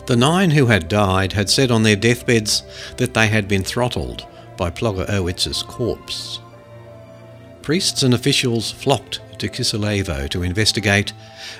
[0.07, 2.63] The nine who had died had said on their deathbeds
[2.97, 4.27] that they had been throttled
[4.57, 6.41] by Plogowitz's corpse.
[7.67, 11.13] Priests and officials flocked to Kiseljevo to investigate,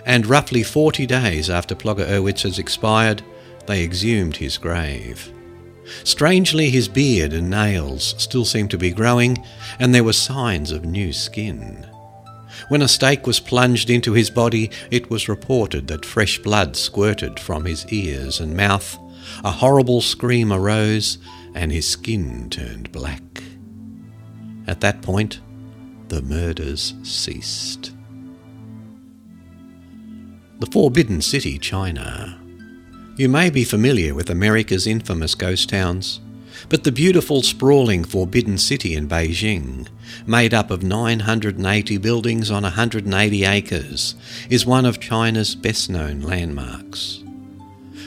[0.05, 3.25] and roughly 40 days after Plogowitz has expired,
[3.67, 5.33] they exhumed his grave.
[6.05, 9.45] Strangely, his beard and nails still seemed to be growing,
[9.81, 11.85] and there were signs of new skin.
[12.69, 17.41] When a stake was plunged into his body, it was reported that fresh blood squirted
[17.41, 18.97] from his ears and mouth.
[19.43, 21.19] A horrible scream arose,
[21.53, 23.43] and his skin turned black.
[24.69, 25.41] At that point,
[26.09, 27.93] the murders ceased.
[30.59, 32.41] The Forbidden City, China.
[33.17, 36.21] You may be familiar with America's infamous ghost towns,
[36.69, 39.89] but the beautiful sprawling Forbidden City in Beijing,
[40.27, 44.15] made up of 980 buildings on 180 acres,
[44.49, 47.23] is one of China's best known landmarks.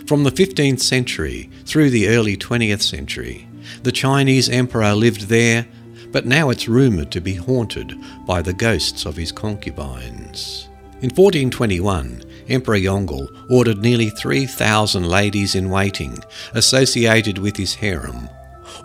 [0.08, 3.47] From the 15th century through the early 20th century,
[3.84, 5.68] the Chinese emperor lived there
[6.12, 7.95] but now it's rumoured to be haunted
[8.26, 10.68] by the ghosts of his concubines.
[11.01, 16.18] In 1421, Emperor Yongle ordered nearly 3,000 ladies in waiting
[16.53, 18.28] associated with his harem,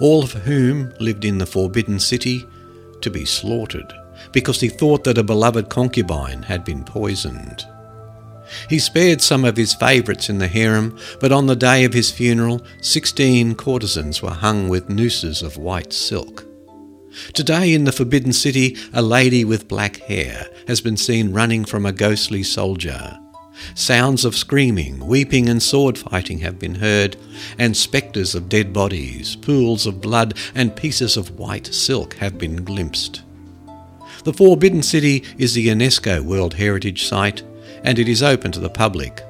[0.00, 2.46] all of whom lived in the Forbidden City,
[3.00, 3.92] to be slaughtered
[4.32, 7.66] because he thought that a beloved concubine had been poisoned.
[8.68, 12.10] He spared some of his favourites in the harem, but on the day of his
[12.10, 16.44] funeral, sixteen courtesans were hung with nooses of white silk.
[17.32, 21.86] Today in the Forbidden City, a lady with black hair has been seen running from
[21.86, 23.18] a ghostly soldier.
[23.74, 27.16] Sounds of screaming, weeping, and sword fighting have been heard,
[27.58, 32.64] and spectres of dead bodies, pools of blood, and pieces of white silk have been
[32.64, 33.22] glimpsed.
[34.24, 37.42] The Forbidden City is a UNESCO World Heritage Site,
[37.84, 39.22] and it is open to the public,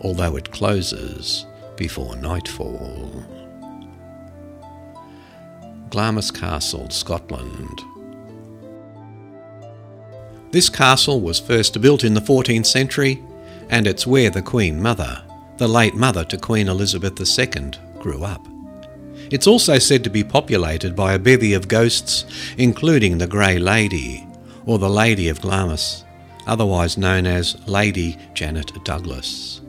[0.00, 3.41] although it closes before nightfall.
[5.92, 7.82] Glamis Castle, Scotland.
[10.50, 13.22] This castle was first built in the 14th century,
[13.68, 15.22] and it's where the Queen Mother,
[15.58, 18.48] the late mother to Queen Elizabeth II, grew up.
[19.30, 22.24] It's also said to be populated by a bevy of ghosts,
[22.56, 24.26] including the Grey Lady,
[24.64, 26.06] or the Lady of Glamis,
[26.46, 29.60] otherwise known as Lady Janet Douglas.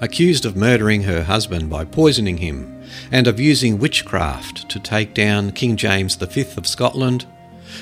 [0.00, 5.52] Accused of murdering her husband by poisoning him and of using witchcraft to take down
[5.52, 7.26] King James V of Scotland,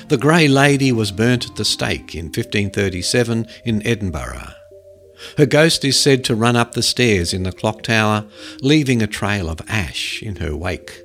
[0.07, 4.53] the Grey Lady was burnt at the stake in 1537 in Edinburgh.
[5.37, 8.25] Her ghost is said to run up the stairs in the clock tower,
[8.61, 11.03] leaving a trail of ash in her wake.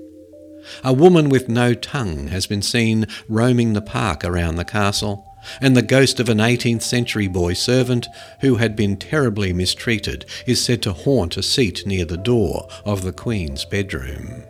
[0.82, 5.25] A woman with no tongue has been seen roaming the park around the castle,
[5.60, 8.08] and the ghost of an 18th century boy servant
[8.40, 13.02] who had been terribly mistreated is said to haunt a seat near the door of
[13.02, 14.44] the Queen's bedroom.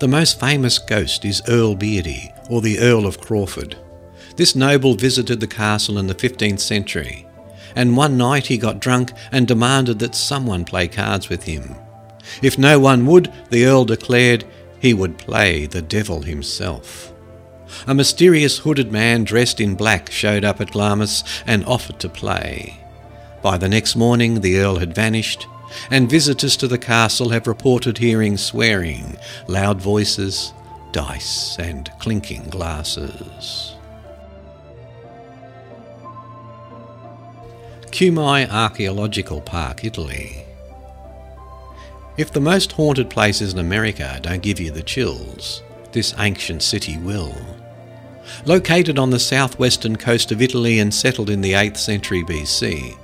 [0.00, 3.76] The most famous ghost is Earl Beardy, or the Earl of Crawford.
[4.36, 7.26] This noble visited the castle in the 15th century,
[7.76, 11.74] and one night he got drunk and demanded that someone play cards with him.
[12.42, 14.44] If no one would, the Earl declared
[14.78, 17.09] he would play the devil himself.
[17.86, 22.80] A mysterious hooded man dressed in black showed up at Glamis and offered to play.
[23.42, 25.46] By the next morning, the Earl had vanished,
[25.90, 29.16] and visitors to the castle have reported hearing swearing,
[29.46, 30.52] loud voices,
[30.92, 33.74] dice, and clinking glasses.
[37.90, 40.44] Cumae Archaeological Park, Italy.
[42.16, 45.62] If the most haunted places in America don't give you the chills,
[45.92, 47.34] this ancient city will.
[48.44, 52.96] Located on the southwestern coast of Italy and settled in the 8th century BC,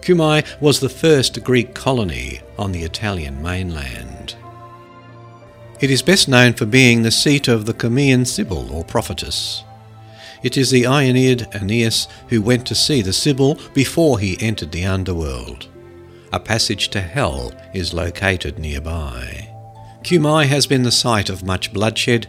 [0.00, 4.36] Cumae was the first Greek colony on the Italian mainland.
[5.80, 9.62] It is best known for being the seat of the Cumaean Sibyl or prophetess.
[10.42, 14.84] It is the Aeneid Aeneas who went to see the Sibyl before he entered the
[14.84, 15.68] underworld.
[16.32, 19.48] A passage to hell is located nearby.
[20.02, 22.28] Cumae has been the site of much bloodshed.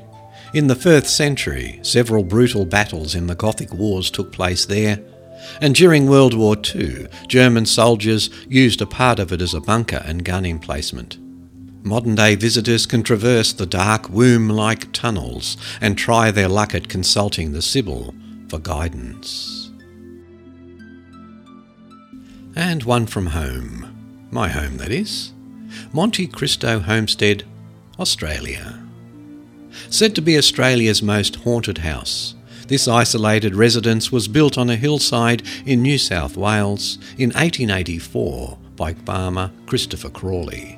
[0.51, 4.99] In the 1st century, several brutal battles in the Gothic Wars took place there,
[5.61, 10.01] and during World War II, German soldiers used a part of it as a bunker
[10.03, 11.19] and gun emplacement.
[11.85, 16.89] Modern day visitors can traverse the dark womb like tunnels and try their luck at
[16.89, 18.15] consulting the Sibyl
[18.49, 19.69] for guidance.
[22.55, 24.27] And one from home.
[24.31, 25.31] My home, that is.
[25.93, 27.45] Monte Cristo Homestead,
[27.99, 28.88] Australia.
[29.91, 32.35] Said to be Australia's most haunted house,
[32.67, 38.93] this isolated residence was built on a hillside in New South Wales in 1884 by
[38.93, 40.77] farmer Christopher Crawley.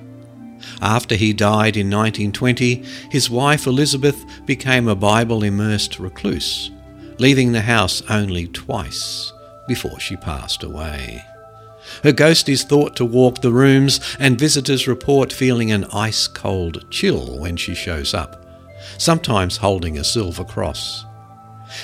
[0.82, 2.76] After he died in 1920,
[3.10, 6.72] his wife Elizabeth became a Bible immersed recluse,
[7.20, 9.34] leaving the house only twice
[9.68, 11.22] before she passed away.
[12.04, 16.90] Her ghost is thought to walk the rooms, and visitors report feeling an ice cold
[16.90, 18.41] chill when she shows up,
[18.98, 21.06] sometimes holding a silver cross.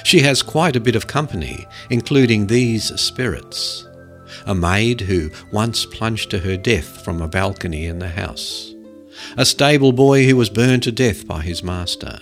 [0.04, 3.88] She has quite a bit of company, including these spirits
[4.46, 8.74] a maid who once plunged to her death from a balcony in the house,
[9.38, 12.20] a stable boy who was burned to death by his master,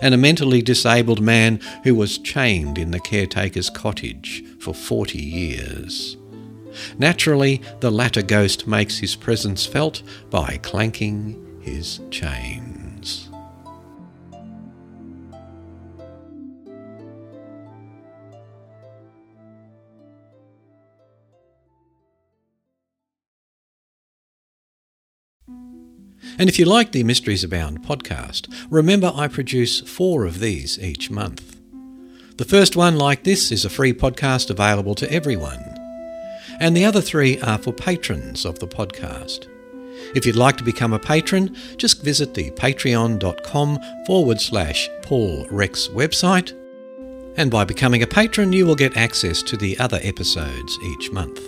[0.00, 6.16] and a mentally disabled man who was chained in the caretaker's cottage for 40 years.
[6.98, 12.71] Naturally, the latter ghost makes his presence felt by clanking his chains.
[26.38, 31.10] And if you like the Mysteries Abound podcast, remember I produce four of these each
[31.10, 31.56] month.
[32.38, 35.62] The first one, like this, is a free podcast available to everyone.
[36.60, 39.48] And the other three are for patrons of the podcast.
[40.14, 45.88] If you'd like to become a patron, just visit the patreon.com forward slash Paul Rex
[45.88, 46.52] website.
[47.36, 51.40] And by becoming a patron, you will get access to the other episodes each month.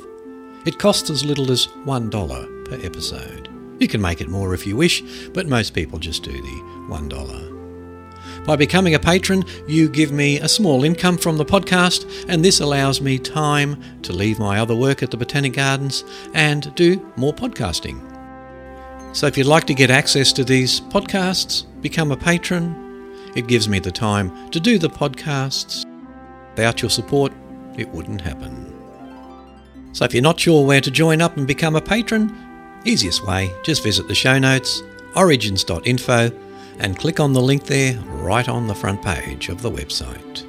[0.67, 3.54] It costs as little as $1 per episode.
[3.85, 5.03] You can make it more if you wish,
[5.35, 8.47] but most people just do the $1.
[8.47, 12.61] By becoming a patron, you give me a small income from the podcast, and this
[12.61, 17.35] allows me time to leave my other work at the Botanic Gardens and do more
[17.35, 18.01] podcasting.
[19.15, 22.75] So if you'd like to get access to these podcasts, become a patron.
[23.37, 25.85] It gives me the time to do the podcasts.
[26.57, 27.35] Without your support,
[27.77, 28.71] it wouldn't happen.
[29.93, 32.35] So if you're not sure where to join up and become a patron,
[32.85, 34.83] easiest way, just visit the show notes,
[35.15, 36.31] originz.info,
[36.79, 40.45] and click on the link there right on the front page of the website.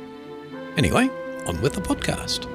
[0.77, 1.09] Anyway,
[1.45, 2.54] on with the podcast.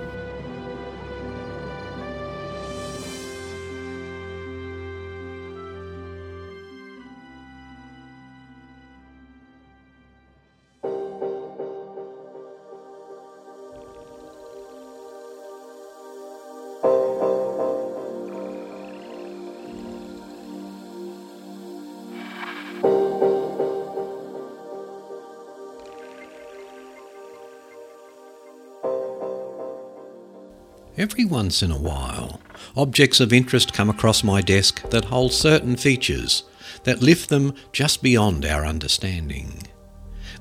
[31.11, 32.41] Every once in a while,
[32.77, 36.45] objects of interest come across my desk that hold certain features
[36.85, 39.65] that lift them just beyond our understanding.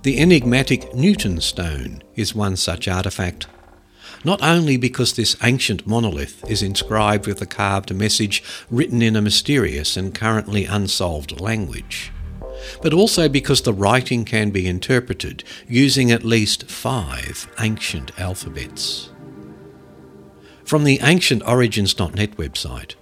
[0.03, 3.47] The enigmatic Newton stone is one such artifact,
[4.23, 9.23] not only because this ancient monolith is inscribed with a carved message written in a
[9.23, 12.11] mysterious and currently unsolved language,
[12.83, 19.09] but also because the writing can be interpreted using at least five ancient alphabets
[20.69, 22.93] from the AncientOrigins.net website.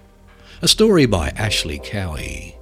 [0.62, 2.56] A story by Ashley Cowie.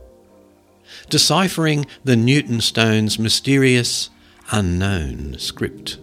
[1.08, 4.10] Deciphering the Newton Stone's mysterious,
[4.50, 5.98] unknown script.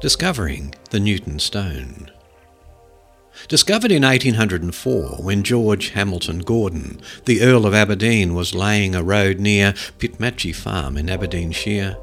[0.00, 2.10] Discovering the Newton Stone.
[3.48, 9.38] Discovered in 1804 when George Hamilton Gordon, the Earl of Aberdeen, was laying a road
[9.38, 11.98] near Pitmachie Farm in Aberdeenshire,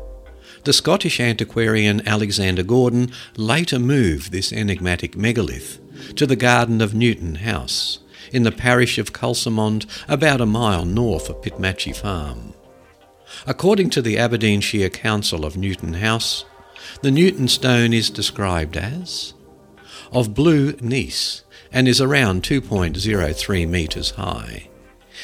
[0.63, 5.79] the Scottish antiquarian Alexander Gordon later moved this enigmatic megalith
[6.15, 7.99] to the garden of Newton House
[8.31, 12.53] in the parish of Culsamond, about a mile north of Pitmachie Farm.
[13.45, 16.45] According to the Aberdeenshire Council of Newton House,
[17.01, 19.33] the Newton stone is described as
[20.11, 24.67] of blue gneiss and is around 2.03 metres high.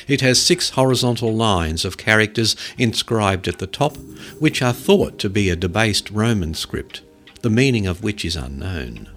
[0.07, 3.97] It has six horizontal lines of characters inscribed at the top,
[4.39, 7.01] which are thought to be a debased Roman script,
[7.41, 9.09] the meaning of which is unknown.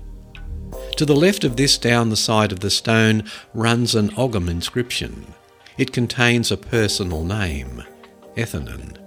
[0.96, 3.24] To the left of this, down the side of the stone,
[3.54, 5.34] runs an Ogham inscription.
[5.78, 7.84] It contains a personal name,
[8.36, 8.98] Ethanon,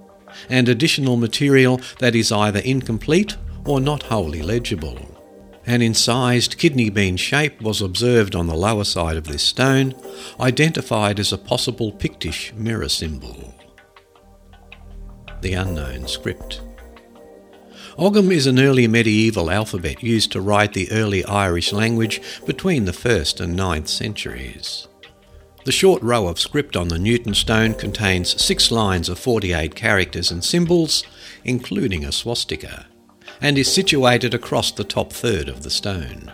[0.50, 5.13] and additional material that is either incomplete or not wholly legible.
[5.66, 9.96] An incised kidney bean shape was observed on the lower side of this stone,
[10.40, 13.56] identified as a possible Pictish mirror symbol.
[15.42, 16.62] The unknown script.
[17.98, 22.92] Ogham is an early medieval alphabet used to write the early Irish language between the
[22.92, 24.88] 1st and 9th centuries.
[25.64, 30.30] The short row of script on the Newton stone contains six lines of 48 characters
[30.30, 31.06] and symbols,
[31.46, 32.88] including a swastika
[33.42, 36.32] and is situated across the top third of the stone.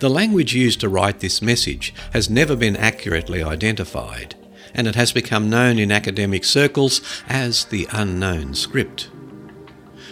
[0.00, 4.34] The language used to write this message has never been accurately identified,
[4.74, 9.10] and it has become known in academic circles as the unknown script.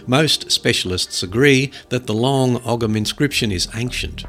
[0.07, 4.25] Most specialists agree that the long Ogham inscription is ancient.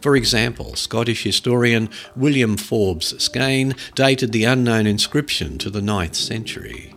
[0.00, 6.94] For example, Scottish historian William Forbes Skene dated the unknown inscription to the 9th century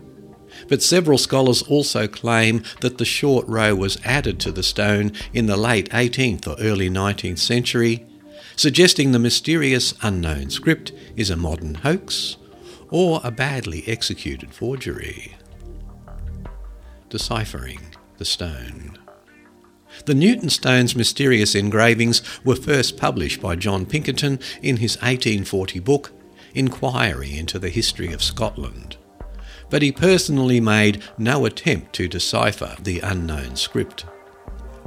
[0.67, 5.45] but several scholars also claim that the short row was added to the stone in
[5.45, 8.05] the late 18th or early 19th century,
[8.55, 12.37] suggesting the mysterious unknown script is a modern hoax
[12.89, 15.35] or a badly executed forgery.
[17.09, 17.79] Deciphering
[18.17, 18.97] the stone.
[20.05, 26.11] The Newton stone's mysterious engravings were first published by John Pinkerton in his 1840 book,
[26.55, 28.97] Inquiry into the History of Scotland
[29.73, 34.05] but he personally made no attempt to decipher the unknown script.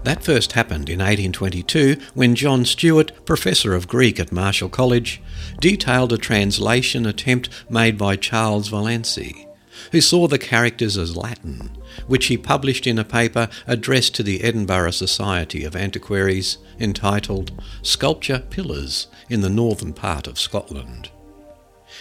[0.04, 5.20] That first happened in 1822 when John Stewart, Professor of Greek at Marischal College,
[5.58, 9.48] detailed a translation attempt made by Charles Vallancey,
[9.90, 11.76] who saw the characters as Latin,
[12.06, 17.50] which he published in a paper addressed to the Edinburgh Society of Antiquaries entitled
[17.82, 21.10] Sculpture Pillars in the Northern Part of Scotland.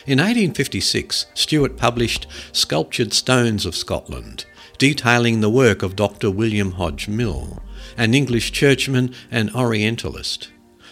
[0.07, 4.45] In 1856, Stewart published Sculptured Stones of Scotland,
[4.77, 6.29] detailing the work of Dr.
[6.29, 7.59] William Hodge Mill,
[7.97, 10.49] an English churchman and Orientalist,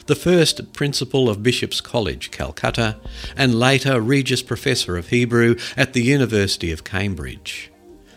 [0.08, 2.98] the first principal of Bishop's College, Calcutta,
[3.38, 7.72] and later Regius Professor of Hebrew at the University of Cambridge.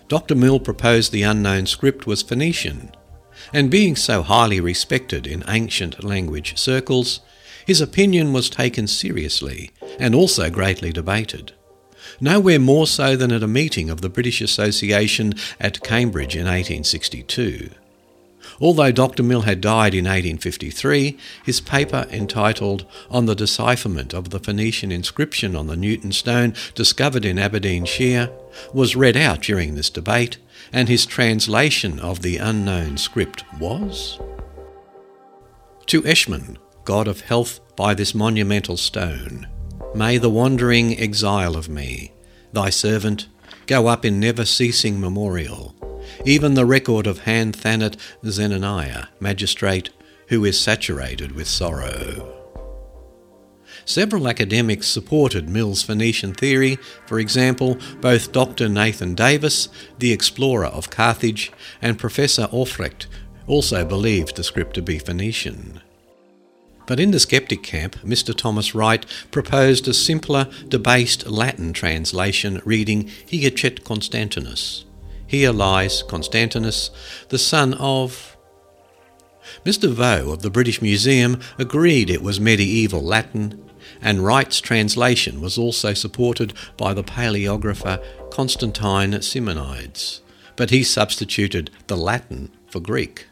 [0.09, 0.35] Dr.
[0.35, 2.91] Mill proposed the unknown script was Phoenician,
[3.53, 7.21] and being so highly respected in ancient language circles,
[7.67, 11.53] his opinion was taken seriously and also greatly debated.
[12.21, 17.71] Nowhere more so than at a meeting of the British Association at Cambridge in 1862.
[18.61, 19.23] Although Dr.
[19.23, 25.57] Mill had died in 1853, his paper entitled On the Decipherment of the Phoenician Inscription
[25.57, 28.31] on the Newton Stone discovered in Aberdeenshire
[28.73, 30.39] was read out during this debate,
[30.73, 34.19] and his translation of the unknown script was
[35.87, 36.57] To Eshmun,
[36.87, 39.47] God of health, by this monumental stone,
[39.95, 42.13] may the wandering exile of me,
[42.55, 43.27] thy servant,
[43.67, 45.77] go up in never ceasing memorial
[46.25, 49.91] even the record of Han Thanet Zenaniah, magistrate,
[50.29, 52.33] who is saturated with sorrow.
[53.85, 56.77] Several academics supported Mill's Phoenician theory,
[57.07, 58.69] for example, both Dr.
[58.69, 59.69] Nathan Davis,
[59.99, 63.07] the explorer of Carthage, and Professor Aufrecht
[63.47, 65.81] also believed the script to be Phoenician.
[66.87, 68.35] But in the skeptic camp, Mr.
[68.35, 74.85] Thomas Wright proposed a simpler, debased Latin translation reading Hic Constantinus.
[75.27, 76.91] Here lies Constantinus,
[77.29, 78.37] the son of.
[79.65, 79.91] Mr.
[79.91, 83.65] Vaux of the British Museum agreed it was medieval Latin,
[84.01, 90.21] and Wright's translation was also supported by the paleographer Constantine Simonides,
[90.55, 93.27] but he substituted the Latin for Greek.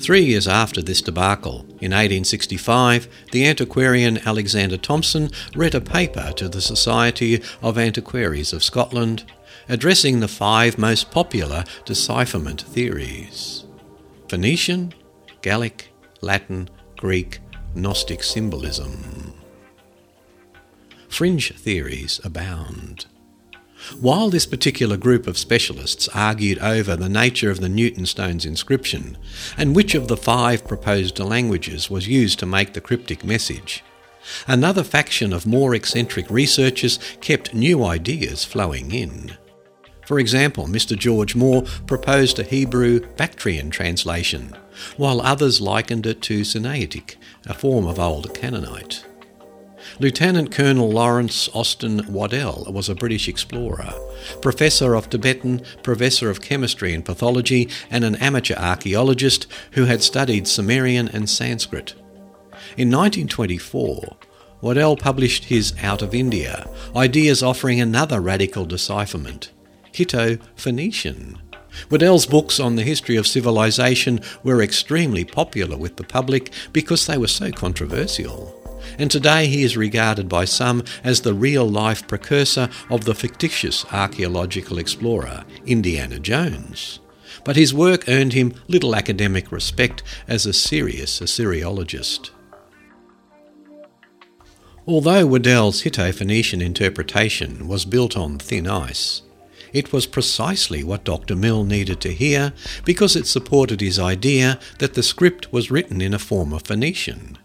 [0.00, 6.48] Three years after this debacle, in 1865, the antiquarian Alexander Thomson read a paper to
[6.48, 9.24] the Society of Antiquaries of Scotland
[9.68, 13.64] addressing the five most popular decipherment theories
[14.28, 14.92] Phoenician,
[15.40, 17.40] Gallic, Latin, Greek,
[17.74, 19.32] Gnostic symbolism.
[21.08, 23.06] Fringe theories abound.
[24.00, 29.16] While this particular group of specialists argued over the nature of the Newton stone's inscription
[29.56, 33.84] and which of the five proposed languages was used to make the cryptic message,
[34.48, 39.36] another faction of more eccentric researchers kept new ideas flowing in.
[40.04, 40.98] For example, Mr.
[40.98, 44.56] George Moore proposed a Hebrew Bactrian translation,
[44.96, 47.16] while others likened it to Sinaitic,
[47.46, 49.05] a form of Old Canaanite.
[49.98, 53.94] Lieutenant Colonel Lawrence Austin Waddell was a British explorer,
[54.42, 60.46] professor of Tibetan, professor of chemistry and pathology, and an amateur archaeologist who had studied
[60.46, 61.94] Sumerian and Sanskrit.
[62.76, 64.16] In 1924,
[64.60, 69.50] Waddell published his Out of India, ideas offering another radical decipherment.
[69.94, 71.40] Hitto Phoenician.
[71.90, 77.16] Waddell's books on the history of civilization were extremely popular with the public because they
[77.16, 78.65] were so controversial.
[78.98, 83.84] And today he is regarded by some as the real life precursor of the fictitious
[83.92, 87.00] archaeological explorer, Indiana Jones.
[87.44, 92.30] But his work earned him little academic respect as a serious Assyriologist.
[94.86, 99.22] Although Waddell's Hitto Phoenician interpretation was built on thin ice,
[99.72, 101.34] it was precisely what Dr.
[101.34, 102.52] Mill needed to hear
[102.84, 107.36] because it supported his idea that the script was written in a form of Phoenician.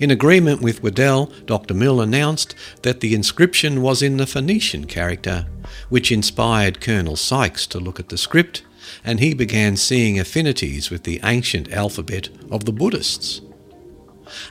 [0.00, 1.74] In agreement with Waddell, Dr.
[1.74, 5.46] Mill announced that the inscription was in the Phoenician character,
[5.90, 8.62] which inspired Colonel Sykes to look at the script,
[9.04, 13.42] and he began seeing affinities with the ancient alphabet of the Buddhists.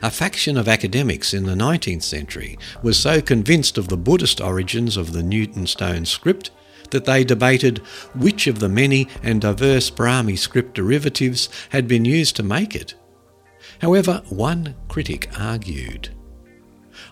[0.04, 4.98] A faction of academics in the 19th century was so convinced of the Buddhist origins
[4.98, 6.52] of the Newton stone script
[6.92, 7.80] that they debated
[8.14, 12.94] which of the many and diverse Brahmi script derivatives had been used to make it.
[13.80, 16.10] However, one critic argued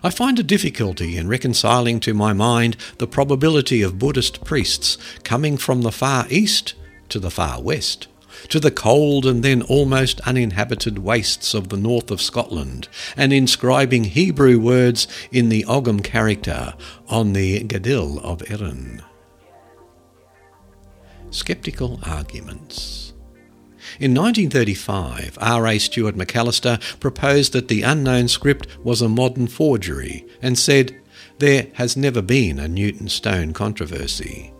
[0.02, 5.56] I find a difficulty in reconciling to my mind the probability of Buddhist priests coming
[5.56, 6.74] from the far east
[7.08, 8.06] to the far west,
[8.50, 14.04] to the cold and then almost uninhabited wastes of the north of Scotland, and inscribing
[14.04, 16.74] Hebrew words in the Ogham character
[17.08, 19.02] on the Gadil of Erin.
[21.30, 23.07] Skeptical Arguments.
[24.00, 25.80] In 1935, R.A.
[25.80, 30.96] Stewart Macalister proposed that the unknown script was a modern forgery and said,
[31.40, 34.52] There has never been a Newton stone controversy.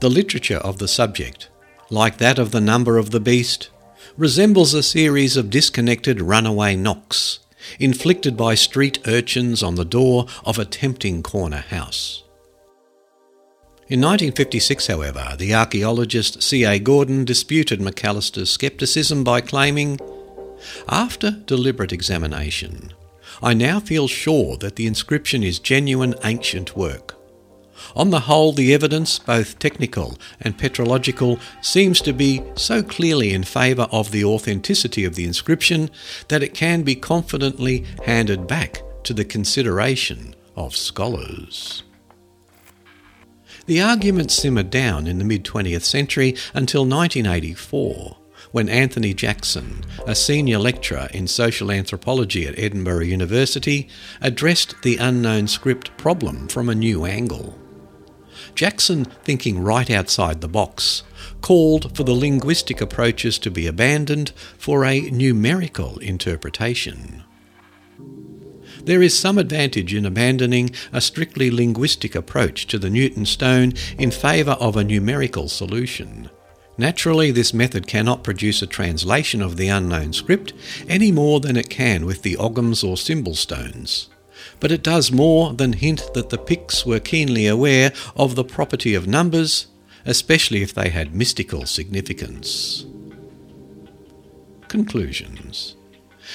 [0.00, 1.50] The literature of the subject,
[1.88, 3.70] like that of the number of the beast,
[4.16, 7.38] resembles a series of disconnected runaway knocks
[7.78, 12.23] inflicted by street urchins on the door of a tempting corner house.
[13.94, 16.80] In 1956, however, the archaeologist C.A.
[16.80, 20.00] Gordon disputed Macalister's scepticism by claiming,
[20.88, 22.92] After deliberate examination,
[23.40, 27.14] I now feel sure that the inscription is genuine ancient work.
[27.94, 33.44] On the whole, the evidence, both technical and petrological, seems to be so clearly in
[33.44, 35.88] favour of the authenticity of the inscription
[36.26, 41.83] that it can be confidently handed back to the consideration of scholars.
[43.66, 48.18] The argument simmered down in the mid 20th century until 1984,
[48.52, 53.88] when Anthony Jackson, a senior lecturer in social anthropology at Edinburgh University,
[54.20, 57.58] addressed the unknown script problem from a new angle.
[58.54, 61.02] Jackson, thinking right outside the box,
[61.40, 67.24] called for the linguistic approaches to be abandoned for a numerical interpretation.
[68.84, 74.10] There is some advantage in abandoning a strictly linguistic approach to the Newton stone in
[74.10, 76.28] favour of a numerical solution.
[76.76, 80.52] Naturally, this method cannot produce a translation of the unknown script
[80.86, 84.10] any more than it can with the Oghams or symbol stones.
[84.60, 88.94] But it does more than hint that the Picts were keenly aware of the property
[88.94, 89.66] of numbers,
[90.04, 92.84] especially if they had mystical significance.
[94.68, 95.76] Conclusions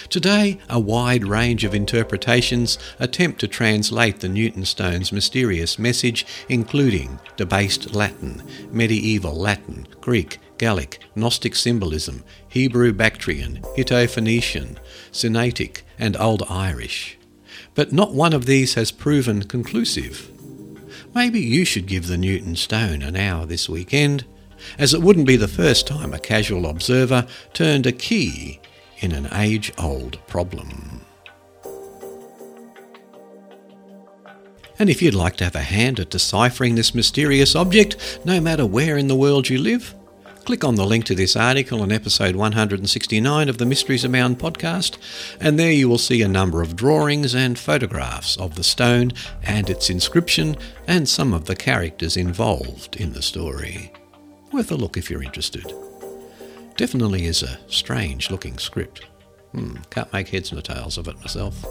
[0.08, 7.20] Today, a wide range of interpretations attempt to translate the Newton stone's mysterious message, including
[7.36, 14.80] debased Latin, medieval Latin, Greek, Gallic, Gnostic symbolism, Hebrew Bactrian, Hitto Phoenician,
[15.12, 17.18] Sinaitic, and Old Irish.
[17.76, 20.32] But not one of these has proven conclusive.
[21.14, 24.26] Maybe you should give the Newton stone an hour this weekend,
[24.78, 28.60] as it wouldn't be the first time a casual observer turned a key
[29.00, 31.02] in an age old problem.
[34.78, 38.66] And if you'd like to have a hand at deciphering this mysterious object, no matter
[38.66, 39.94] where in the world you live,
[40.46, 44.40] click on the link to this article in episode 169 of the Mysteries of Abound
[44.40, 44.98] podcast,
[45.42, 49.12] and there you will see a number of drawings and photographs of the stone
[49.44, 50.56] and its inscription
[50.88, 53.92] and some of the characters involved in the story.
[54.54, 55.74] Worth a look if you're interested.
[56.80, 59.06] Definitely is a strange looking script.
[59.52, 61.66] Hmm, can't make heads nor tails of it myself.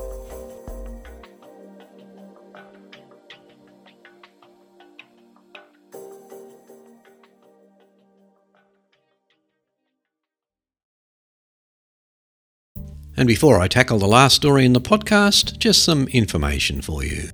[13.16, 17.30] And before I tackle the last story in the podcast, just some information for you.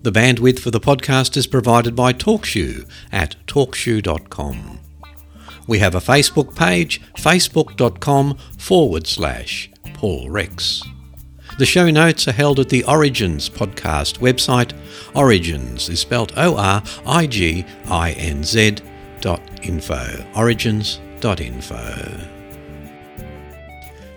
[0.00, 4.80] The bandwidth for the podcast is provided by TalkShoe at talkshoe.com.
[5.66, 10.82] We have a Facebook page, facebook.com forward slash Paul Rex.
[11.58, 14.74] The show notes are held at the Origins podcast website.
[15.14, 18.76] Origins is spelled O R I G I N Z
[19.20, 20.24] dot info.
[20.34, 22.35] Origins dot info.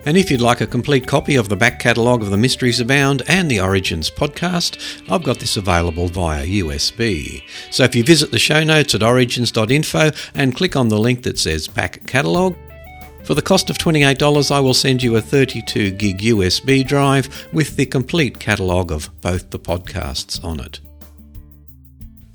[0.06, 3.22] And if you'd like a complete copy of the back catalogue of the Mysteries Abound
[3.28, 4.78] and the Origins podcast,
[5.10, 7.42] I've got this available via USB.
[7.70, 11.38] So if you visit the show notes at originz.info and click on the link that
[11.38, 12.56] says back catalogue,
[13.24, 17.76] for the cost of $28, I will send you a 32 gig USB drive with
[17.76, 20.80] the complete catalogue of both the podcasts on it.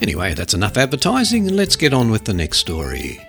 [0.01, 3.19] Anyway, that's enough advertising, and let's get on with the next story.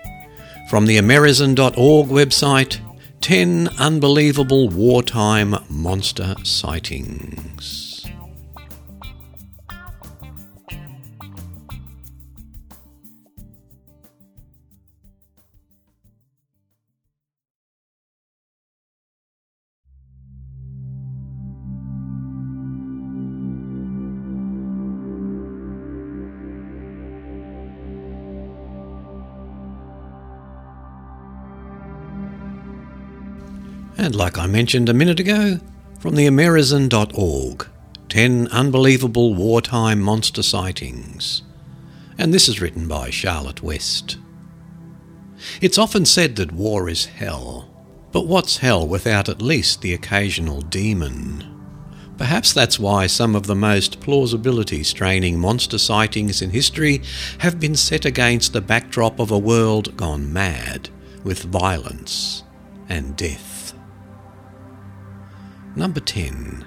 [0.68, 2.78] From the Amerizon.org website,
[3.26, 7.85] 10 unbelievable wartime monster sightings.
[34.06, 35.58] And like I mentioned a minute ago,
[35.98, 37.66] from the Amerizon.org
[38.08, 41.42] 10 Unbelievable Wartime Monster Sightings.
[42.16, 44.18] And this is written by Charlotte West.
[45.60, 47.68] It's often said that war is hell,
[48.12, 51.42] but what's hell without at least the occasional demon?
[52.16, 57.02] Perhaps that's why some of the most plausibility straining monster sightings in history
[57.38, 60.90] have been set against the backdrop of a world gone mad
[61.24, 62.44] with violence
[62.88, 63.55] and death.
[65.76, 66.64] Number 10.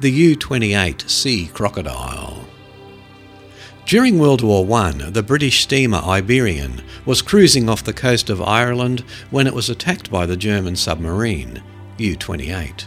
[0.00, 2.44] The U 28 Sea Crocodile.
[3.86, 9.00] During World War I, the British steamer Iberian was cruising off the coast of Ireland
[9.30, 11.62] when it was attacked by the German submarine,
[11.96, 12.86] U 28.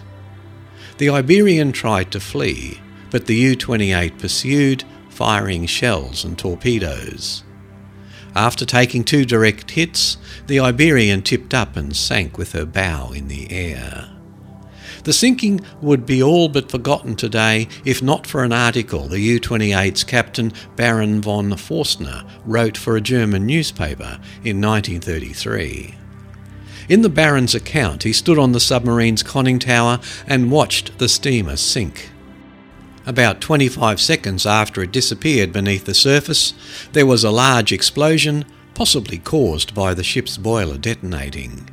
[0.99, 7.43] The Iberian tried to flee, but the U 28 pursued, firing shells and torpedoes.
[8.35, 13.29] After taking two direct hits, the Iberian tipped up and sank with her bow in
[13.29, 14.14] the air.
[15.05, 19.39] The sinking would be all but forgotten today if not for an article the U
[19.39, 25.93] 28's captain Baron von Forstner wrote for a German newspaper in 1933.
[26.89, 31.55] In the Baron's account, he stood on the submarine's conning tower and watched the steamer
[31.55, 32.09] sink.
[33.05, 36.55] About 25 seconds after it disappeared beneath the surface,
[36.93, 38.43] there was a large explosion,
[38.73, 41.69] possibly caused by the ship's boiler detonating.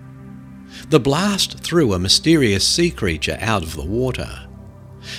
[0.93, 4.41] The blast threw a mysterious sea creature out of the water.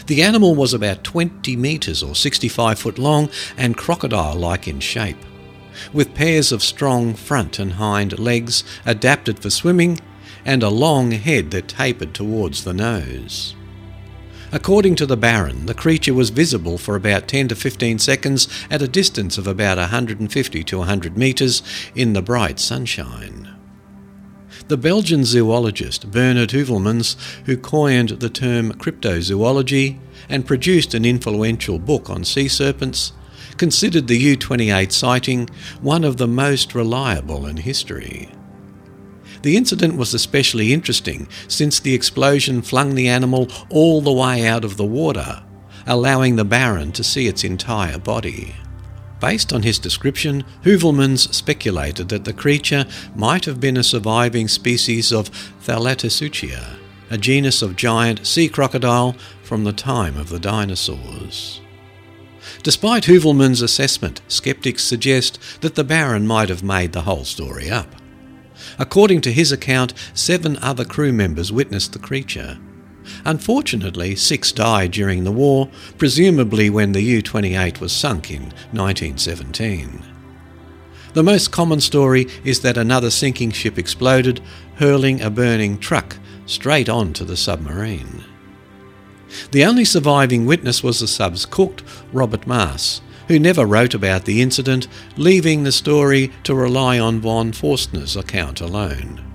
[0.05, 5.17] The animal was about 20 metres or 65 foot long and crocodile like in shape,
[5.91, 9.99] with pairs of strong front and hind legs adapted for swimming
[10.45, 13.55] and a long head that tapered towards the nose.
[14.51, 18.83] According to the Baron, the creature was visible for about 10 to 15 seconds at
[18.83, 21.63] a distance of about 150 to 100 metres
[21.95, 23.52] in the bright sunshine.
[24.69, 29.99] The Belgian zoologist Bernard Heuvelmans, who coined the term cryptozoology
[30.29, 33.11] and produced an influential book on sea serpents,
[33.57, 35.49] considered the U 28 sighting
[35.81, 38.29] one of the most reliable in history.
[39.41, 44.63] The incident was especially interesting since the explosion flung the animal all the way out
[44.63, 45.43] of the water,
[45.85, 48.55] allowing the Baron to see its entire body.
[49.23, 55.13] Based on his description, Heuvelmans speculated that the creature might have been a surviving species
[55.13, 55.31] of
[55.65, 56.75] Thalattosuchia,
[57.09, 61.61] a genus of giant sea crocodile from the time of the dinosaurs.
[62.63, 67.95] Despite Heuvelmans' assessment, skeptics suggest that the Baron might have made the whole story up.
[68.77, 72.59] According to his account, seven other crew members witnessed the creature.
[73.25, 80.03] Unfortunately, six died during the war, presumably when the U 28 was sunk in 1917.
[81.13, 84.41] The most common story is that another sinking ship exploded,
[84.75, 88.23] hurling a burning truck straight onto the submarine.
[89.51, 94.41] The only surviving witness was the sub's cook, Robert Maas, who never wrote about the
[94.41, 99.32] incident, leaving the story to rely on von Forstner's account alone.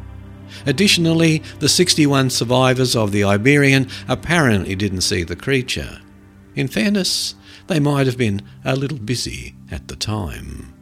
[0.68, 6.02] Additionally, the 61 survivors of the Iberian apparently didn't see the creature.
[6.54, 7.34] In fairness,
[7.68, 10.74] they might have been a little busy at the time.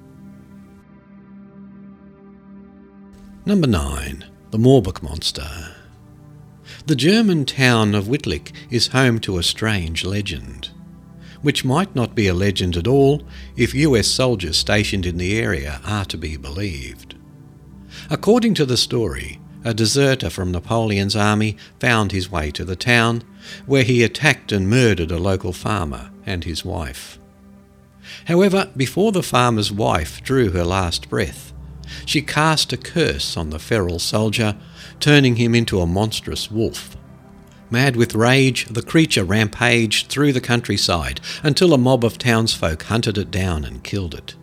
[3.44, 4.24] Number 9.
[4.50, 5.76] The Morbach Monster.
[6.86, 10.70] The German town of Wittlich is home to a strange legend
[11.42, 13.22] which might not be a legend at all
[13.56, 17.14] if US soldiers stationed in the area are to be believed.
[18.10, 23.24] According to the story, a deserter from Napoleon's army found his way to the town,
[23.66, 27.18] where he attacked and murdered a local farmer and his wife.
[28.26, 31.52] However, before the farmer's wife drew her last breath,
[32.04, 34.56] she cast a curse on the feral soldier,
[35.00, 36.96] turning him into a monstrous wolf.
[37.68, 43.18] Mad with rage, the creature rampaged through the countryside until a mob of townsfolk hunted
[43.18, 44.36] it down and killed it.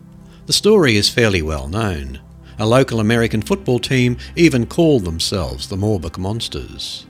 [0.44, 2.20] The story is fairly well known.
[2.58, 7.06] A local American football team even called themselves the Morbach Monsters.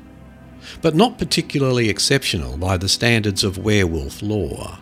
[0.80, 4.78] But not particularly exceptional by the standards of werewolf lore.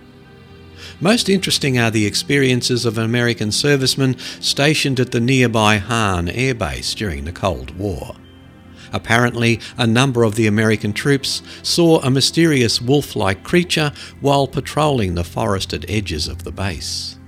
[1.01, 6.95] Most interesting are the experiences of American servicemen stationed at the nearby Hahn Air Base
[6.95, 8.15] during the Cold War.
[8.93, 15.15] Apparently, a number of the American troops saw a mysterious wolf like creature while patrolling
[15.15, 17.19] the forested edges of the base.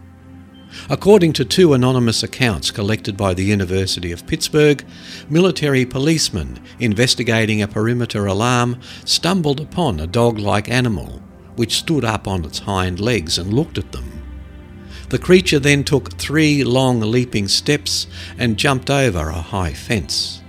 [0.91, 4.85] According to two anonymous accounts collected by the University of Pittsburgh,
[5.31, 11.23] military policemen investigating a perimeter alarm stumbled upon a dog like animal
[11.57, 14.23] which stood up on its hind legs and looked at them.
[15.11, 18.07] The creature then took three long leaping steps
[18.39, 20.43] and jumped over a high fence.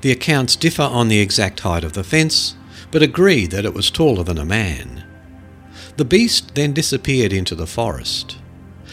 [0.00, 2.54] The accounts differ on the exact height of the fence,
[2.90, 5.04] but agree that it was taller than a man.
[5.96, 8.37] The beast then disappeared into the forest.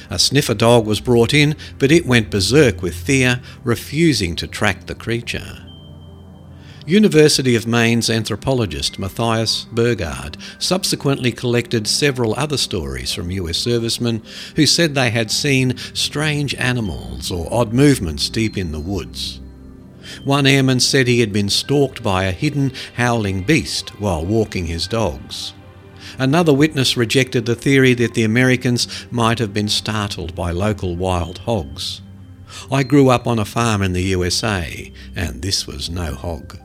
[0.09, 4.85] A sniffer dog was brought in, but it went berserk with fear, refusing to track
[4.85, 5.65] the creature.
[6.87, 14.21] University of Maine's anthropologist Matthias Burgard subsequently collected several other stories from US servicemen
[14.55, 19.41] who said they had seen strange animals or odd movements deep in the woods.
[20.23, 24.87] One airman said he had been stalked by a hidden, howling beast while walking his
[24.87, 25.54] dogs.
[26.17, 31.39] Another witness rejected the theory that the Americans might have been startled by local wild
[31.39, 32.01] hogs.
[32.71, 36.57] I grew up on a farm in the USA, and this was no hog.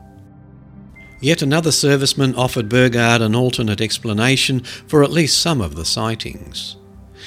[1.19, 6.77] Yet another serviceman offered Burgard an alternate explanation for at least some of the sightings.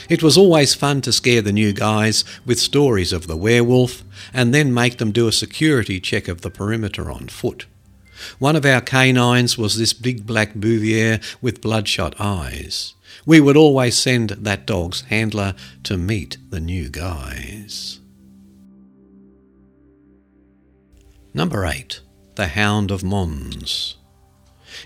[0.09, 4.03] It was always fun to scare the new guys with stories of the werewolf
[4.33, 7.67] and then make them do a security check of the perimeter on foot.
[8.39, 12.95] One of our canines was this big black Bouvier with bloodshot eyes.
[13.27, 15.55] We would always send that dog's handler
[15.85, 18.01] to meet the new guys.
[21.33, 22.01] Number 8.
[22.37, 23.97] The Hound of Mons.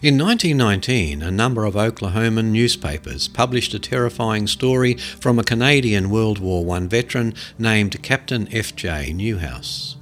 [0.01, 6.39] In 1919, a number of Oklahoman newspapers published a terrifying story from a Canadian World
[6.39, 9.13] War I veteran named Captain F.J.
[9.13, 9.98] Newhouse.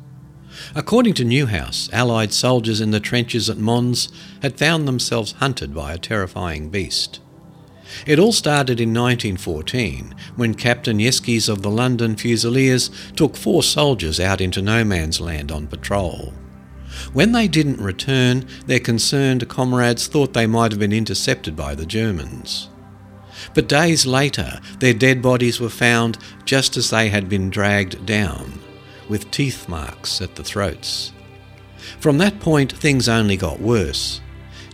[0.75, 4.09] According to Newhouse, Allied soldiers in the trenches at Mons
[4.43, 7.21] had found themselves hunted by a terrifying beast.
[8.07, 14.19] It all started in 1914 when Captain Yeskis of the London Fusiliers took four soldiers
[14.19, 16.33] out into no man's land on patrol.
[17.13, 21.87] When they didn't return, their concerned comrades thought they might have been intercepted by the
[21.87, 22.69] Germans.
[23.55, 28.61] But days later, their dead bodies were found just as they had been dragged down,
[29.09, 31.13] with teeth marks at the throats.
[32.01, 34.21] From that point, things only got worse.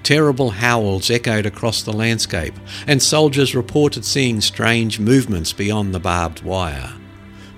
[0.03, 2.55] Terrible howls echoed across the landscape,
[2.87, 6.93] and soldiers reported seeing strange movements beyond the barbed wire.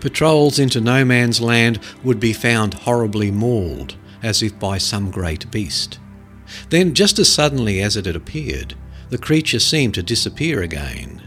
[0.01, 5.51] Patrols into no man's land would be found horribly mauled, as if by some great
[5.51, 5.99] beast.
[6.69, 8.75] Then, just as suddenly as it had appeared,
[9.09, 11.23] the creature seemed to disappear again.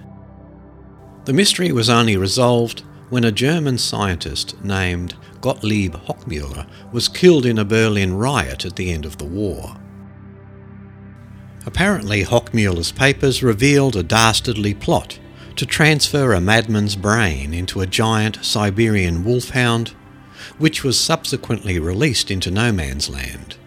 [1.25, 7.57] The mystery was only resolved when a German scientist named Gottlieb Hochmuller was killed in
[7.57, 9.77] a Berlin riot at the end of the war.
[11.65, 15.19] Apparently, Hochmuller's papers revealed a dastardly plot
[15.57, 19.93] to transfer a madman's brain into a giant Siberian wolfhound
[20.57, 23.57] which was subsequently released into no man's land.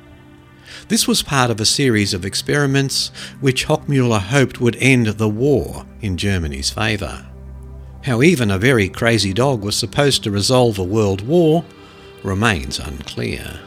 [0.88, 3.08] This was part of a series of experiments
[3.40, 7.29] which Hochmuller hoped would end the war in Germany's favour.
[8.02, 11.64] How even a very crazy dog was supposed to resolve a world war
[12.22, 13.60] remains unclear.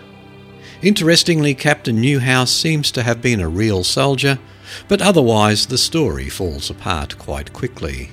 [0.82, 4.40] Interestingly, Captain Newhouse seems to have been a real soldier,
[4.88, 8.10] but otherwise the story falls apart quite quickly.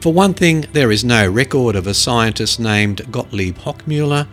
[0.00, 4.26] For one thing, there is no record of a scientist named Gottlieb Hochmuller,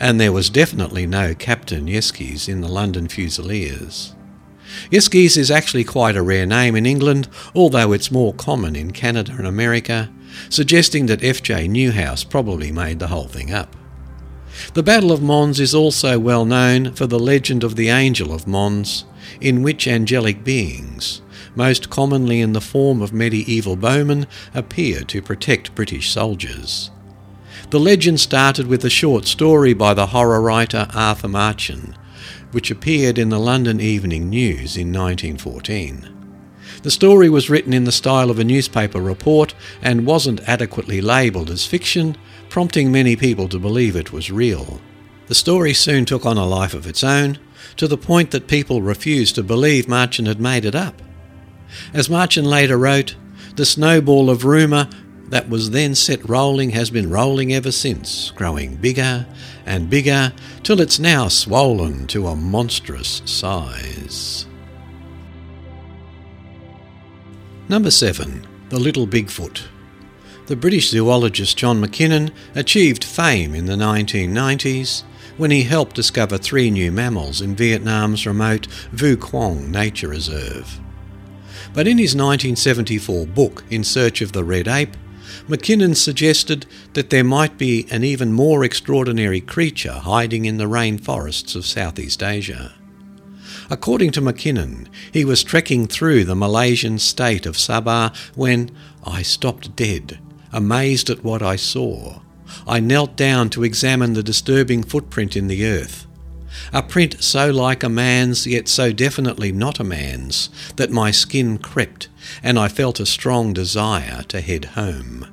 [0.00, 4.14] and there was definitely no Captain Yeskis in the London Fusiliers.
[4.90, 9.32] Yeskis is actually quite a rare name in England, although it's more common in Canada
[9.36, 10.10] and America,
[10.48, 11.68] suggesting that F.J.
[11.68, 13.76] Newhouse probably made the whole thing up.
[14.74, 18.46] The Battle of Mons is also well known for the legend of the Angel of
[18.46, 19.04] Mons,
[19.40, 21.22] in which angelic beings,
[21.54, 26.90] most commonly in the form of medieval bowmen, appear to protect British soldiers.
[27.70, 31.96] The legend started with a short story by the horror writer Arthur Machen,
[32.50, 36.21] which appeared in the London Evening News in 1914.
[36.82, 41.48] The story was written in the style of a newspaper report and wasn't adequately labelled
[41.48, 42.16] as fiction,
[42.48, 44.80] prompting many people to believe it was real.
[45.28, 47.38] The story soon took on a life of its own,
[47.76, 51.00] to the point that people refused to believe Machen had made it up.
[51.94, 53.14] As Machen later wrote,
[53.54, 54.88] the snowball of rumour
[55.28, 59.26] that was then set rolling has been rolling ever since, growing bigger
[59.64, 64.46] and bigger till it's now swollen to a monstrous size.
[67.72, 68.46] Number 7.
[68.68, 69.62] The Little Bigfoot.
[70.44, 75.04] The British zoologist John Mackinnon achieved fame in the 1990s
[75.38, 80.80] when he helped discover three new mammals in Vietnam's remote Vu Quang Nature Reserve.
[81.72, 84.94] But in his 1974 book, In Search of the Red Ape,
[85.48, 91.56] Mackinnon suggested that there might be an even more extraordinary creature hiding in the rainforests
[91.56, 92.74] of Southeast Asia.
[93.72, 98.70] According to Mackinnon, he was trekking through the Malaysian state of Sabah when
[99.02, 100.18] I stopped dead,
[100.52, 102.20] amazed at what I saw.
[102.68, 106.06] I knelt down to examine the disturbing footprint in the earth
[106.70, 111.56] a print so like a man's, yet so definitely not a man's, that my skin
[111.56, 112.10] crept,
[112.42, 115.26] and I felt a strong desire to head home.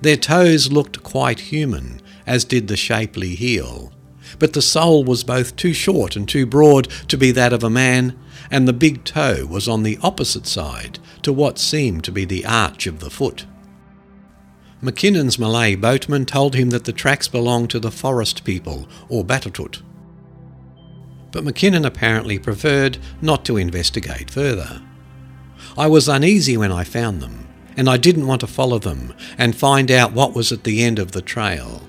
[0.00, 3.92] Their toes looked quite human, as did the shapely heel,
[4.38, 7.70] but the sole was both too short and too broad to be that of a
[7.70, 8.18] man,
[8.50, 12.44] and the big toe was on the opposite side to what seemed to be the
[12.44, 13.46] arch of the foot.
[14.80, 19.82] Mackinnon's Malay boatman told him that the tracks belonged to the forest people, or Batutut
[21.36, 24.80] but Mackinnon apparently preferred not to investigate further.
[25.76, 27.46] I was uneasy when I found them,
[27.76, 30.98] and I didn't want to follow them and find out what was at the end
[30.98, 31.82] of the trail.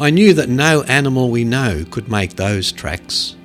[0.00, 3.36] I knew that no animal we know could make those tracks.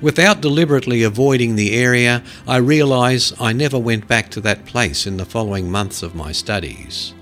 [0.00, 5.16] Without deliberately avoiding the area, I realise I never went back to that place in
[5.16, 7.14] the following months of my studies.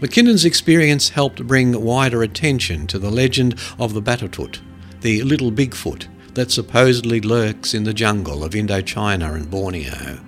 [0.00, 4.60] Mackinnon's experience helped bring wider attention to the legend of the Batutut,
[5.02, 10.20] the Little Bigfoot, that supposedly lurks in the jungle of Indochina and Borneo,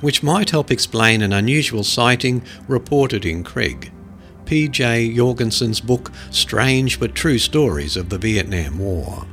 [0.00, 3.90] which might help explain an unusual sighting reported in Kregg,
[4.50, 5.14] P.J.
[5.14, 9.24] Jorgensen's book Strange but True Stories of the Vietnam War.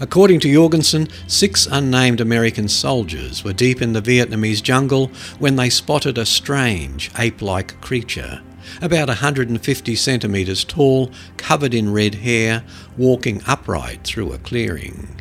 [0.00, 5.70] According to Jorgensen, six unnamed American soldiers were deep in the Vietnamese jungle when they
[5.70, 8.42] spotted a strange, ape like creature,
[8.82, 12.64] about 150 centimetres tall, covered in red hair,
[12.98, 15.20] walking upright through a clearing.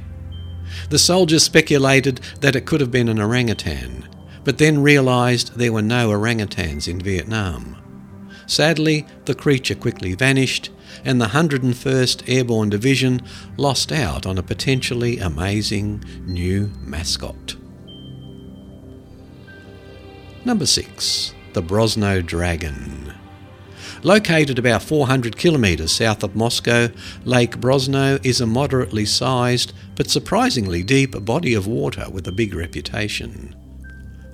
[0.89, 4.09] The soldiers speculated that it could have been an orangutan,
[4.43, 7.84] but then realised there were no orangutans in Vietnam.
[8.47, 10.69] Sadly, the creature quickly vanished,
[11.03, 13.21] and the 101st Airborne Division
[13.57, 17.55] lost out on a potentially amazing new mascot.
[20.45, 21.33] Number 6.
[21.53, 23.13] The Brosno Dragon.
[24.03, 26.89] Located about 400 kilometres south of Moscow,
[27.23, 32.53] Lake Brosno is a moderately sized but surprisingly deep body of water with a big
[32.53, 33.55] reputation.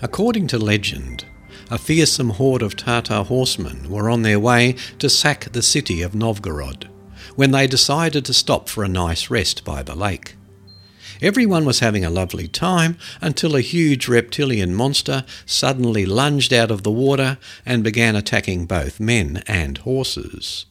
[0.02, 1.26] According to legend,
[1.72, 6.14] a fearsome horde of Tatar horsemen were on their way to sack the city of
[6.14, 6.90] Novgorod
[7.38, 10.36] when they decided to stop for a nice rest by the lake.
[11.22, 16.84] Everyone was having a lovely time until a huge reptilian monster suddenly lunged out of
[16.84, 20.66] the water and began attacking both men and horses.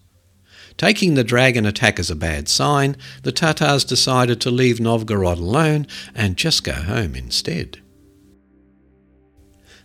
[0.76, 5.86] Taking the dragon attack as a bad sign, the Tatars decided to leave Novgorod alone
[6.14, 7.80] and just go home instead.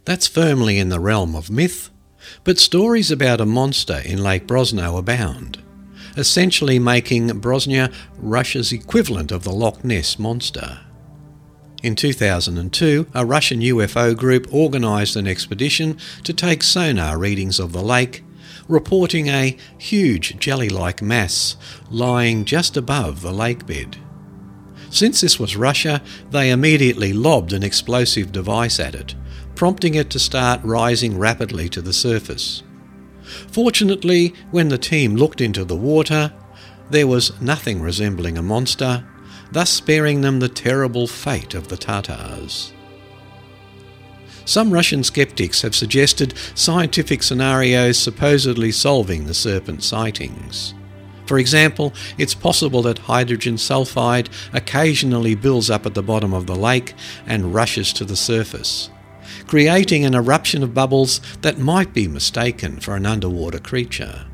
[0.06, 1.90] That's firmly in the realm of myth,
[2.44, 5.64] but stories about a monster in Lake Brosno abound,
[6.15, 10.80] essentially making Brosnya Russia's equivalent of the Loch Ness monster.
[11.82, 17.84] In 2002, a Russian UFO group organised an expedition to take sonar readings of the
[17.84, 18.23] lake,
[18.68, 21.56] reporting a huge jelly like mass
[21.90, 23.98] lying just above the lake bed.
[24.91, 29.15] Since this was Russia, they immediately lobbed an explosive device at it,
[29.56, 32.64] prompting it to start rising rapidly to the surface.
[33.52, 36.34] Fortunately, when the team looked into the water,
[36.90, 39.03] there was nothing resembling a monster,
[39.52, 42.73] thus sparing them the terrible fate of the Tatars.
[44.45, 50.76] Some Russian skeptics have suggested scientific scenarios supposedly solving the serpent sightings.
[51.26, 56.56] For example, it's possible that hydrogen sulfide occasionally builds up at the bottom of the
[56.56, 56.94] lake
[57.26, 58.91] and rushes to the surface
[59.48, 64.26] creating an eruption of bubbles that might be mistaken for an underwater creature.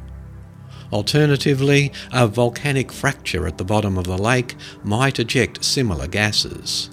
[0.91, 6.89] Alternatively, a volcanic fracture at the bottom of the lake might eject similar gases.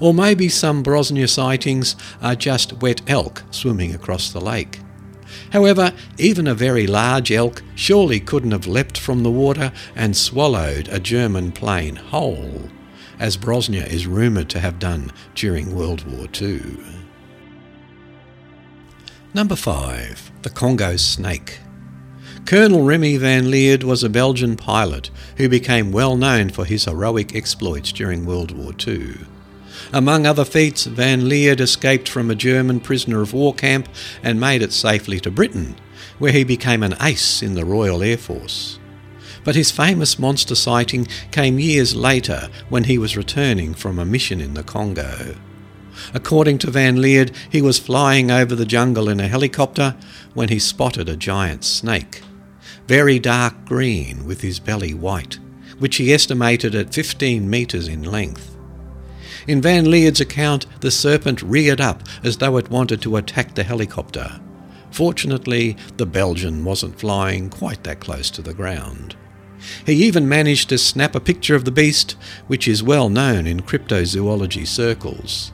[0.00, 4.80] Or maybe some Brosnya sightings are just wet elk swimming across the lake.
[5.52, 10.88] However, even a very large elk surely couldn't have leapt from the water and swallowed
[10.88, 12.68] a German plane whole,
[13.18, 16.93] as Brosnya is rumoured to have done during World War II.
[19.34, 20.30] Number 5.
[20.42, 21.58] The Congo Snake.
[22.46, 27.34] Colonel Remy van Lierde was a Belgian pilot who became well known for his heroic
[27.34, 29.16] exploits during World War II.
[29.92, 33.88] Among other feats, van Lierde escaped from a German prisoner of war camp
[34.22, 35.74] and made it safely to Britain,
[36.20, 38.78] where he became an ace in the Royal Air Force.
[39.42, 44.40] But his famous monster sighting came years later when he was returning from a mission
[44.40, 45.34] in the Congo.
[46.12, 49.96] According to Van Lierde, he was flying over the jungle in a helicopter
[50.34, 52.22] when he spotted a giant snake,
[52.86, 55.38] very dark green with his belly white,
[55.78, 58.56] which he estimated at 15 metres in length.
[59.46, 63.62] In Van Lierde's account, the serpent reared up as though it wanted to attack the
[63.62, 64.40] helicopter.
[64.90, 69.16] Fortunately, the Belgian wasn't flying quite that close to the ground.
[69.84, 72.12] He even managed to snap a picture of the beast,
[72.46, 75.52] which is well known in cryptozoology circles.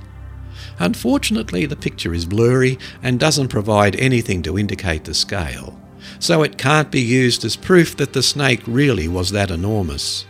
[0.81, 5.79] Unfortunately, the picture is blurry and doesn't provide anything to indicate the scale,
[6.19, 10.27] so it can't be used as proof that the snake really was that enormous.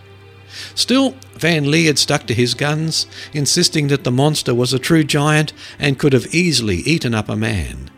[0.75, 5.53] Still, Van Lierde stuck to his guns, insisting that the monster was a true giant
[5.79, 7.89] and could have easily eaten up a man,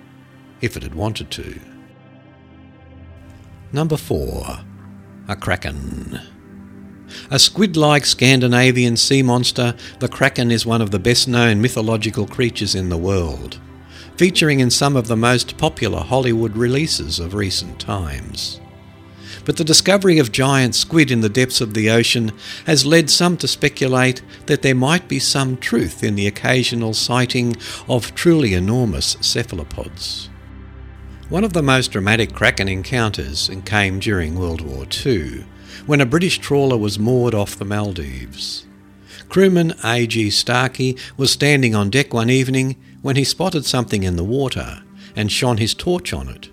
[0.60, 1.58] if it had wanted to.
[3.72, 4.60] Number 4.
[5.28, 6.20] A Kraken.
[7.30, 12.26] A squid like Scandinavian sea monster, the kraken is one of the best known mythological
[12.26, 13.58] creatures in the world,
[14.16, 18.60] featuring in some of the most popular Hollywood releases of recent times.
[19.44, 22.32] But the discovery of giant squid in the depths of the ocean
[22.66, 27.56] has led some to speculate that there might be some truth in the occasional sighting
[27.88, 30.28] of truly enormous cephalopods.
[31.28, 35.44] One of the most dramatic kraken encounters came during World War II
[35.86, 38.66] when a British trawler was moored off the Maldives.
[39.28, 40.30] Crewman A.G.
[40.30, 44.82] Starkey was standing on deck one evening when he spotted something in the water
[45.16, 46.50] and shone his torch on it.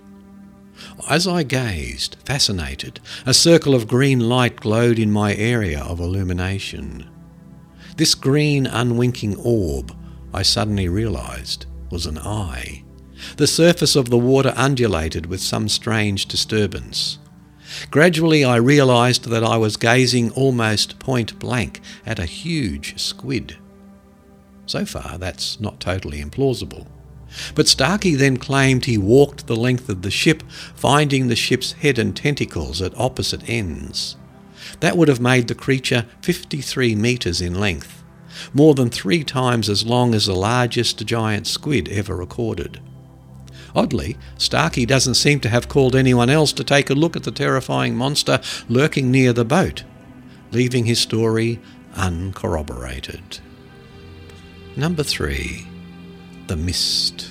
[1.08, 7.08] As I gazed, fascinated, a circle of green light glowed in my area of illumination.
[7.96, 9.96] This green, unwinking orb,
[10.32, 12.84] I suddenly realised, was an eye.
[13.36, 17.18] The surface of the water undulated with some strange disturbance.
[17.90, 23.56] Gradually, I realised that I was gazing almost point blank at a huge squid.
[24.66, 26.86] So far, that's not totally implausible.
[27.54, 30.42] But Starkey then claimed he walked the length of the ship,
[30.74, 34.16] finding the ship's head and tentacles at opposite ends.
[34.80, 38.02] That would have made the creature 53 metres in length,
[38.52, 42.80] more than three times as long as the largest giant squid ever recorded.
[43.74, 47.30] Oddly, Starkey doesn't seem to have called anyone else to take a look at the
[47.30, 49.84] terrifying monster lurking near the boat,
[50.50, 51.60] leaving his story
[51.94, 53.40] uncorroborated.
[54.76, 55.66] Number 3
[56.50, 57.30] the mist.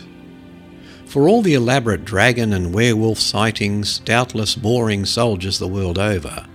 [1.05, 6.45] For all the elaborate dragon and werewolf sightings, doubtless boring soldiers the world over,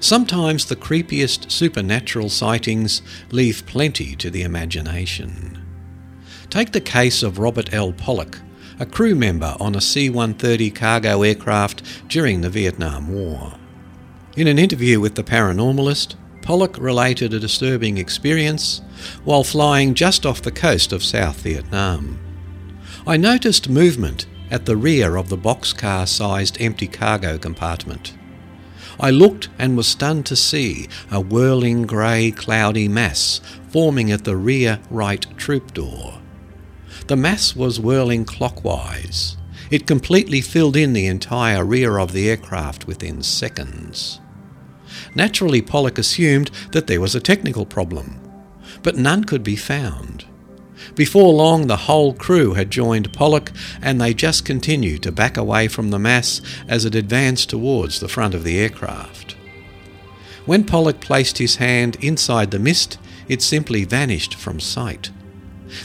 [0.00, 5.64] sometimes the creepiest supernatural sightings leave plenty to the imagination.
[6.50, 7.92] Take the case of Robert L.
[7.92, 8.40] Pollock,
[8.78, 13.54] a crew member on a C 130 cargo aircraft during the Vietnam War.
[14.36, 18.80] In an interview with the paranormalist, Pollock related a disturbing experience
[19.24, 22.18] while flying just off the coast of South Vietnam.
[23.06, 28.14] I noticed movement at the rear of the boxcar sized empty cargo compartment.
[29.00, 33.40] I looked and was stunned to see a whirling grey cloudy mass
[33.70, 36.21] forming at the rear right troop door.
[37.06, 39.36] The mass was whirling clockwise.
[39.70, 44.20] It completely filled in the entire rear of the aircraft within seconds.
[45.14, 48.20] Naturally, Pollock assumed that there was a technical problem,
[48.82, 50.26] but none could be found.
[50.94, 55.68] Before long, the whole crew had joined Pollock, and they just continued to back away
[55.68, 59.36] from the mass as it advanced towards the front of the aircraft.
[60.44, 62.98] When Pollock placed his hand inside the mist,
[63.28, 65.10] it simply vanished from sight.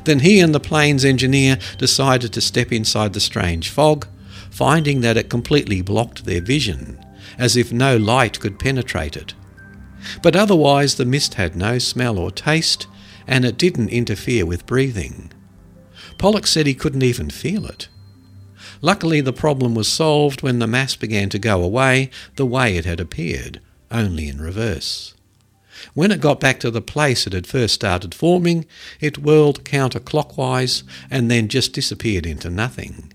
[0.04, 4.08] Then he and the plane's engineer decided to step inside the strange fog,
[4.50, 7.00] finding that it completely blocked their vision
[7.38, 9.34] as if no light could penetrate it.
[10.22, 12.88] But otherwise, the mist had no smell or taste,
[13.26, 15.32] and it didn't interfere with breathing.
[16.18, 17.90] Pollock said he couldn't even feel it.
[18.82, 22.86] Luckily, the problem was solved when the mass began to go away the way it
[22.86, 23.60] had appeared,
[23.92, 25.14] only in reverse.
[25.94, 28.66] When it got back to the place it had first started forming,
[29.00, 33.14] it whirled counterclockwise and then just disappeared into nothing.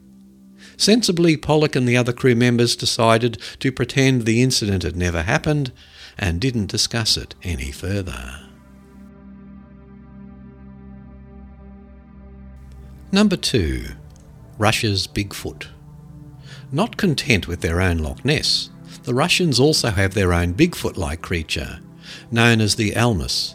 [0.77, 5.73] Sensibly, Pollock and the other crew members decided to pretend the incident had never happened
[6.19, 8.41] and didn't discuss it any further.
[13.13, 13.85] Number 2.
[14.57, 15.67] Russia's Bigfoot.
[16.73, 18.71] Not content with their own Loch Ness,
[19.03, 21.81] the Russians also have their own Bigfoot like creature,
[22.33, 23.55] known as the Almas.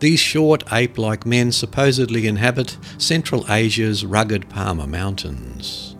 [0.00, 5.96] These short ape like men supposedly inhabit Central Asia's rugged Pamir Mountains.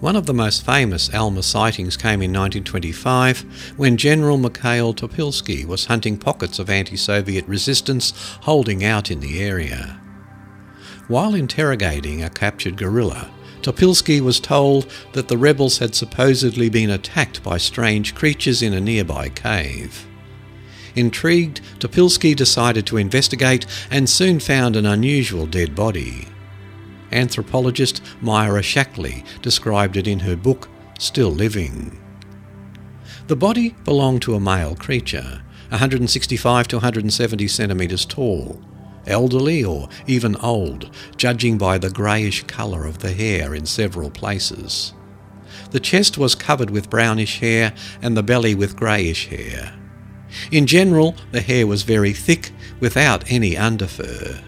[0.00, 5.86] One of the most famous Alma sightings came in 1925 when General Mikhail Topilsky was
[5.86, 10.00] hunting pockets of anti Soviet resistance holding out in the area.
[11.08, 13.30] While interrogating a captured guerrilla,
[13.62, 18.80] Topilsky was told that the rebels had supposedly been attacked by strange creatures in a
[18.80, 20.07] nearby cave.
[20.98, 26.26] Intrigued, Topilsky decided to investigate and soon found an unusual dead body.
[27.12, 30.68] Anthropologist Myra Shackley described it in her book
[30.98, 31.96] Still Living.
[33.28, 38.60] The body belonged to a male creature, 165 to 170 centimetres tall,
[39.06, 44.94] elderly or even old, judging by the greyish colour of the hair in several places.
[45.70, 47.72] The chest was covered with brownish hair
[48.02, 49.78] and the belly with greyish hair.
[50.50, 52.50] In general, the hair was very thick
[52.80, 54.40] without any underfur.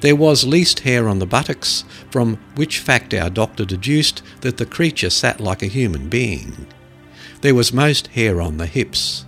[0.00, 4.66] There was least hair on the buttocks, from which fact our doctor deduced that the
[4.66, 6.66] creature sat like a human being.
[7.40, 9.24] There was most hair on the hips.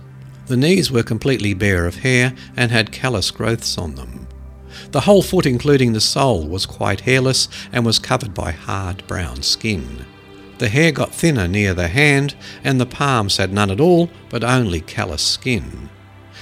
[0.47, 4.27] The knees were completely bare of hair and had callous growths on them.
[4.91, 9.43] The whole foot, including the sole, was quite hairless and was covered by hard brown
[9.43, 10.05] skin.
[10.59, 14.43] The hair got thinner near the hand, and the palms had none at all, but
[14.43, 15.89] only callous skin.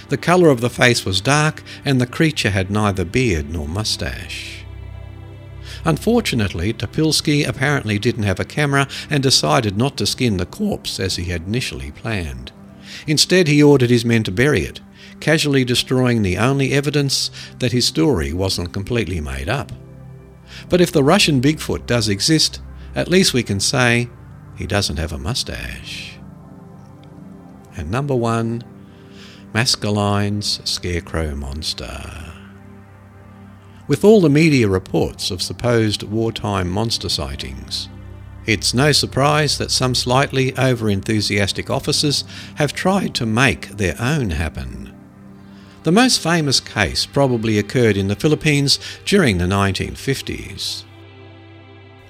[0.09, 4.65] The colour of the face was dark, and the creature had neither beard nor moustache.
[5.85, 11.17] Unfortunately, Topilsky apparently didn't have a camera and decided not to skin the corpse as
[11.17, 12.51] he had initially planned.
[13.05, 14.79] Instead, he ordered his men to bury it,
[15.19, 17.29] casually destroying the only evidence
[17.59, 19.71] that his story wasn't completely made up.
[20.69, 22.61] But if the Russian Bigfoot does exist,
[22.97, 24.09] at least we can say
[24.57, 26.17] he doesn't have a mustache.
[27.75, 28.63] And number one,
[29.53, 32.33] Maskelyne's Scarecrow Monster.
[33.87, 37.87] With all the media reports of supposed wartime monster sightings,
[38.47, 42.23] it's no surprise that some slightly over enthusiastic officers
[42.55, 44.91] have tried to make their own happen.
[45.83, 50.86] The most famous case probably occurred in the Philippines during the 1950s.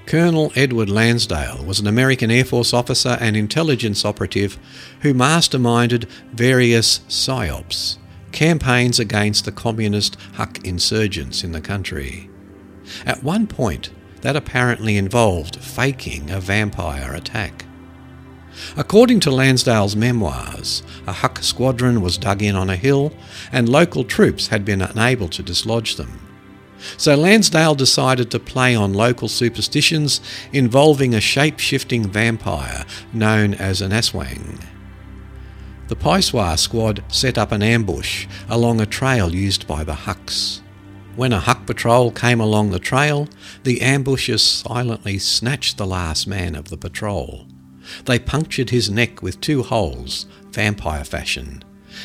[0.08, 4.58] Colonel Edward Lansdale was an American Air Force officer and intelligence operative
[5.02, 7.98] who masterminded various PSYOPs,
[8.32, 12.30] campaigns against the communist Huk insurgents in the country.
[13.06, 13.90] At one point,
[14.22, 17.66] that apparently involved faking a vampire attack.
[18.78, 23.12] According to Lansdale's memoirs, a Huk squadron was dug in on a hill
[23.52, 26.27] and local troops had been unable to dislodge them.
[26.98, 30.22] So Lansdale decided to play on local superstitions
[30.52, 34.64] involving a shape shifting vampire known as an aswang.
[35.88, 40.62] The psywar squad set up an ambush along a trail used by the Huks.
[41.16, 43.28] When a Huk patrol came along the trail,
[43.64, 47.48] the ambushers silently snatched the last man of the patrol.
[48.06, 51.64] They punctured his neck with two holes, vampire fashion,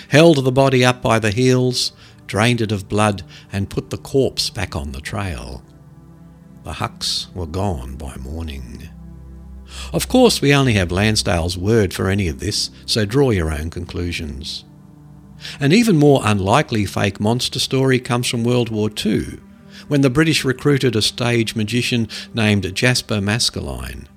[0.08, 1.92] held the body up by the heels,
[2.32, 3.22] drained it of blood,
[3.52, 5.62] and put the corpse back on the trail.
[6.64, 8.88] The Huks were gone by morning.
[9.92, 13.68] Of course, we only have Lansdale's word for any of this, so draw your own
[13.68, 14.64] conclusions.
[15.60, 19.38] An even more unlikely fake monster story comes from World War II,
[19.88, 24.08] when the British recruited a stage magician named Jasper Maskelyne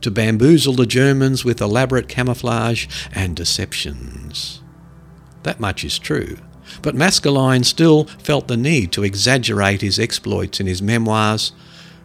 [0.00, 4.62] to bamboozle the Germans with elaborate camouflage and deceptions.
[5.42, 6.38] That much is true,
[6.82, 11.52] but Maskelyne still felt the need to exaggerate his exploits in his memoirs,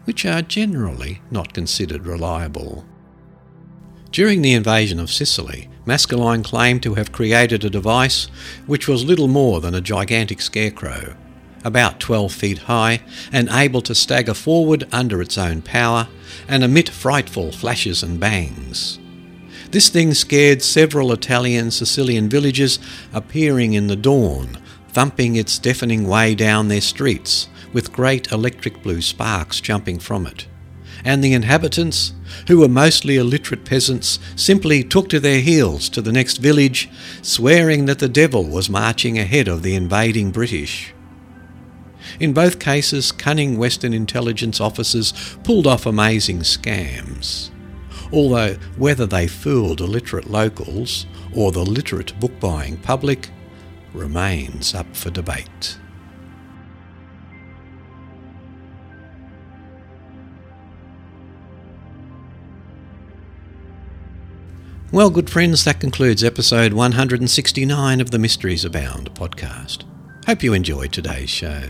[0.05, 2.85] which are generally not considered reliable.
[4.11, 8.27] During the invasion of Sicily, Maskelyne claimed to have created a device
[8.65, 11.15] which was little more than a gigantic scarecrow,
[11.63, 16.07] about 12 feet high and able to stagger forward under its own power
[16.47, 18.98] and emit frightful flashes and bangs.
[19.71, 22.79] This thing scared several Italian Sicilian villages
[23.13, 24.57] appearing in the dawn,
[24.89, 30.47] thumping its deafening way down their streets, with great electric blue sparks jumping from it
[31.03, 32.13] and the inhabitants,
[32.47, 36.89] who were mostly illiterate peasants, simply took to their heels to the next village,
[37.21, 40.93] swearing that the devil was marching ahead of the invading British.
[42.19, 45.13] In both cases, cunning Western intelligence officers
[45.43, 47.49] pulled off amazing scams.
[48.11, 51.05] Although whether they fooled illiterate locals
[51.35, 53.29] or the literate book buying public
[53.93, 55.77] remains up for debate.
[64.91, 69.83] Well, good friends, that concludes episode 169 of the Mysteries Abound podcast.
[70.25, 71.61] Hope you enjoyed today's show.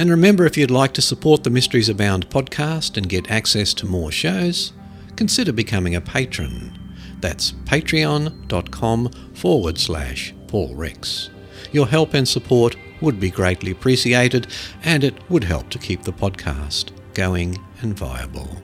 [0.00, 3.84] And remember, if you'd like to support the Mysteries Abound podcast and get access to
[3.84, 4.72] more shows,
[5.14, 6.72] consider becoming a patron.
[7.20, 11.28] That's patreon.com forward slash Paul Rex.
[11.70, 14.46] Your help and support would be greatly appreciated,
[14.84, 18.56] and it would help to keep the podcast going and viable.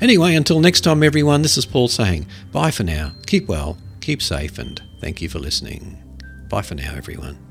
[0.00, 3.10] Anyway, until next time, everyone, this is Paul saying bye for now.
[3.26, 6.00] Keep well, keep safe, and thank you for listening.
[6.48, 7.49] Bye for now, everyone.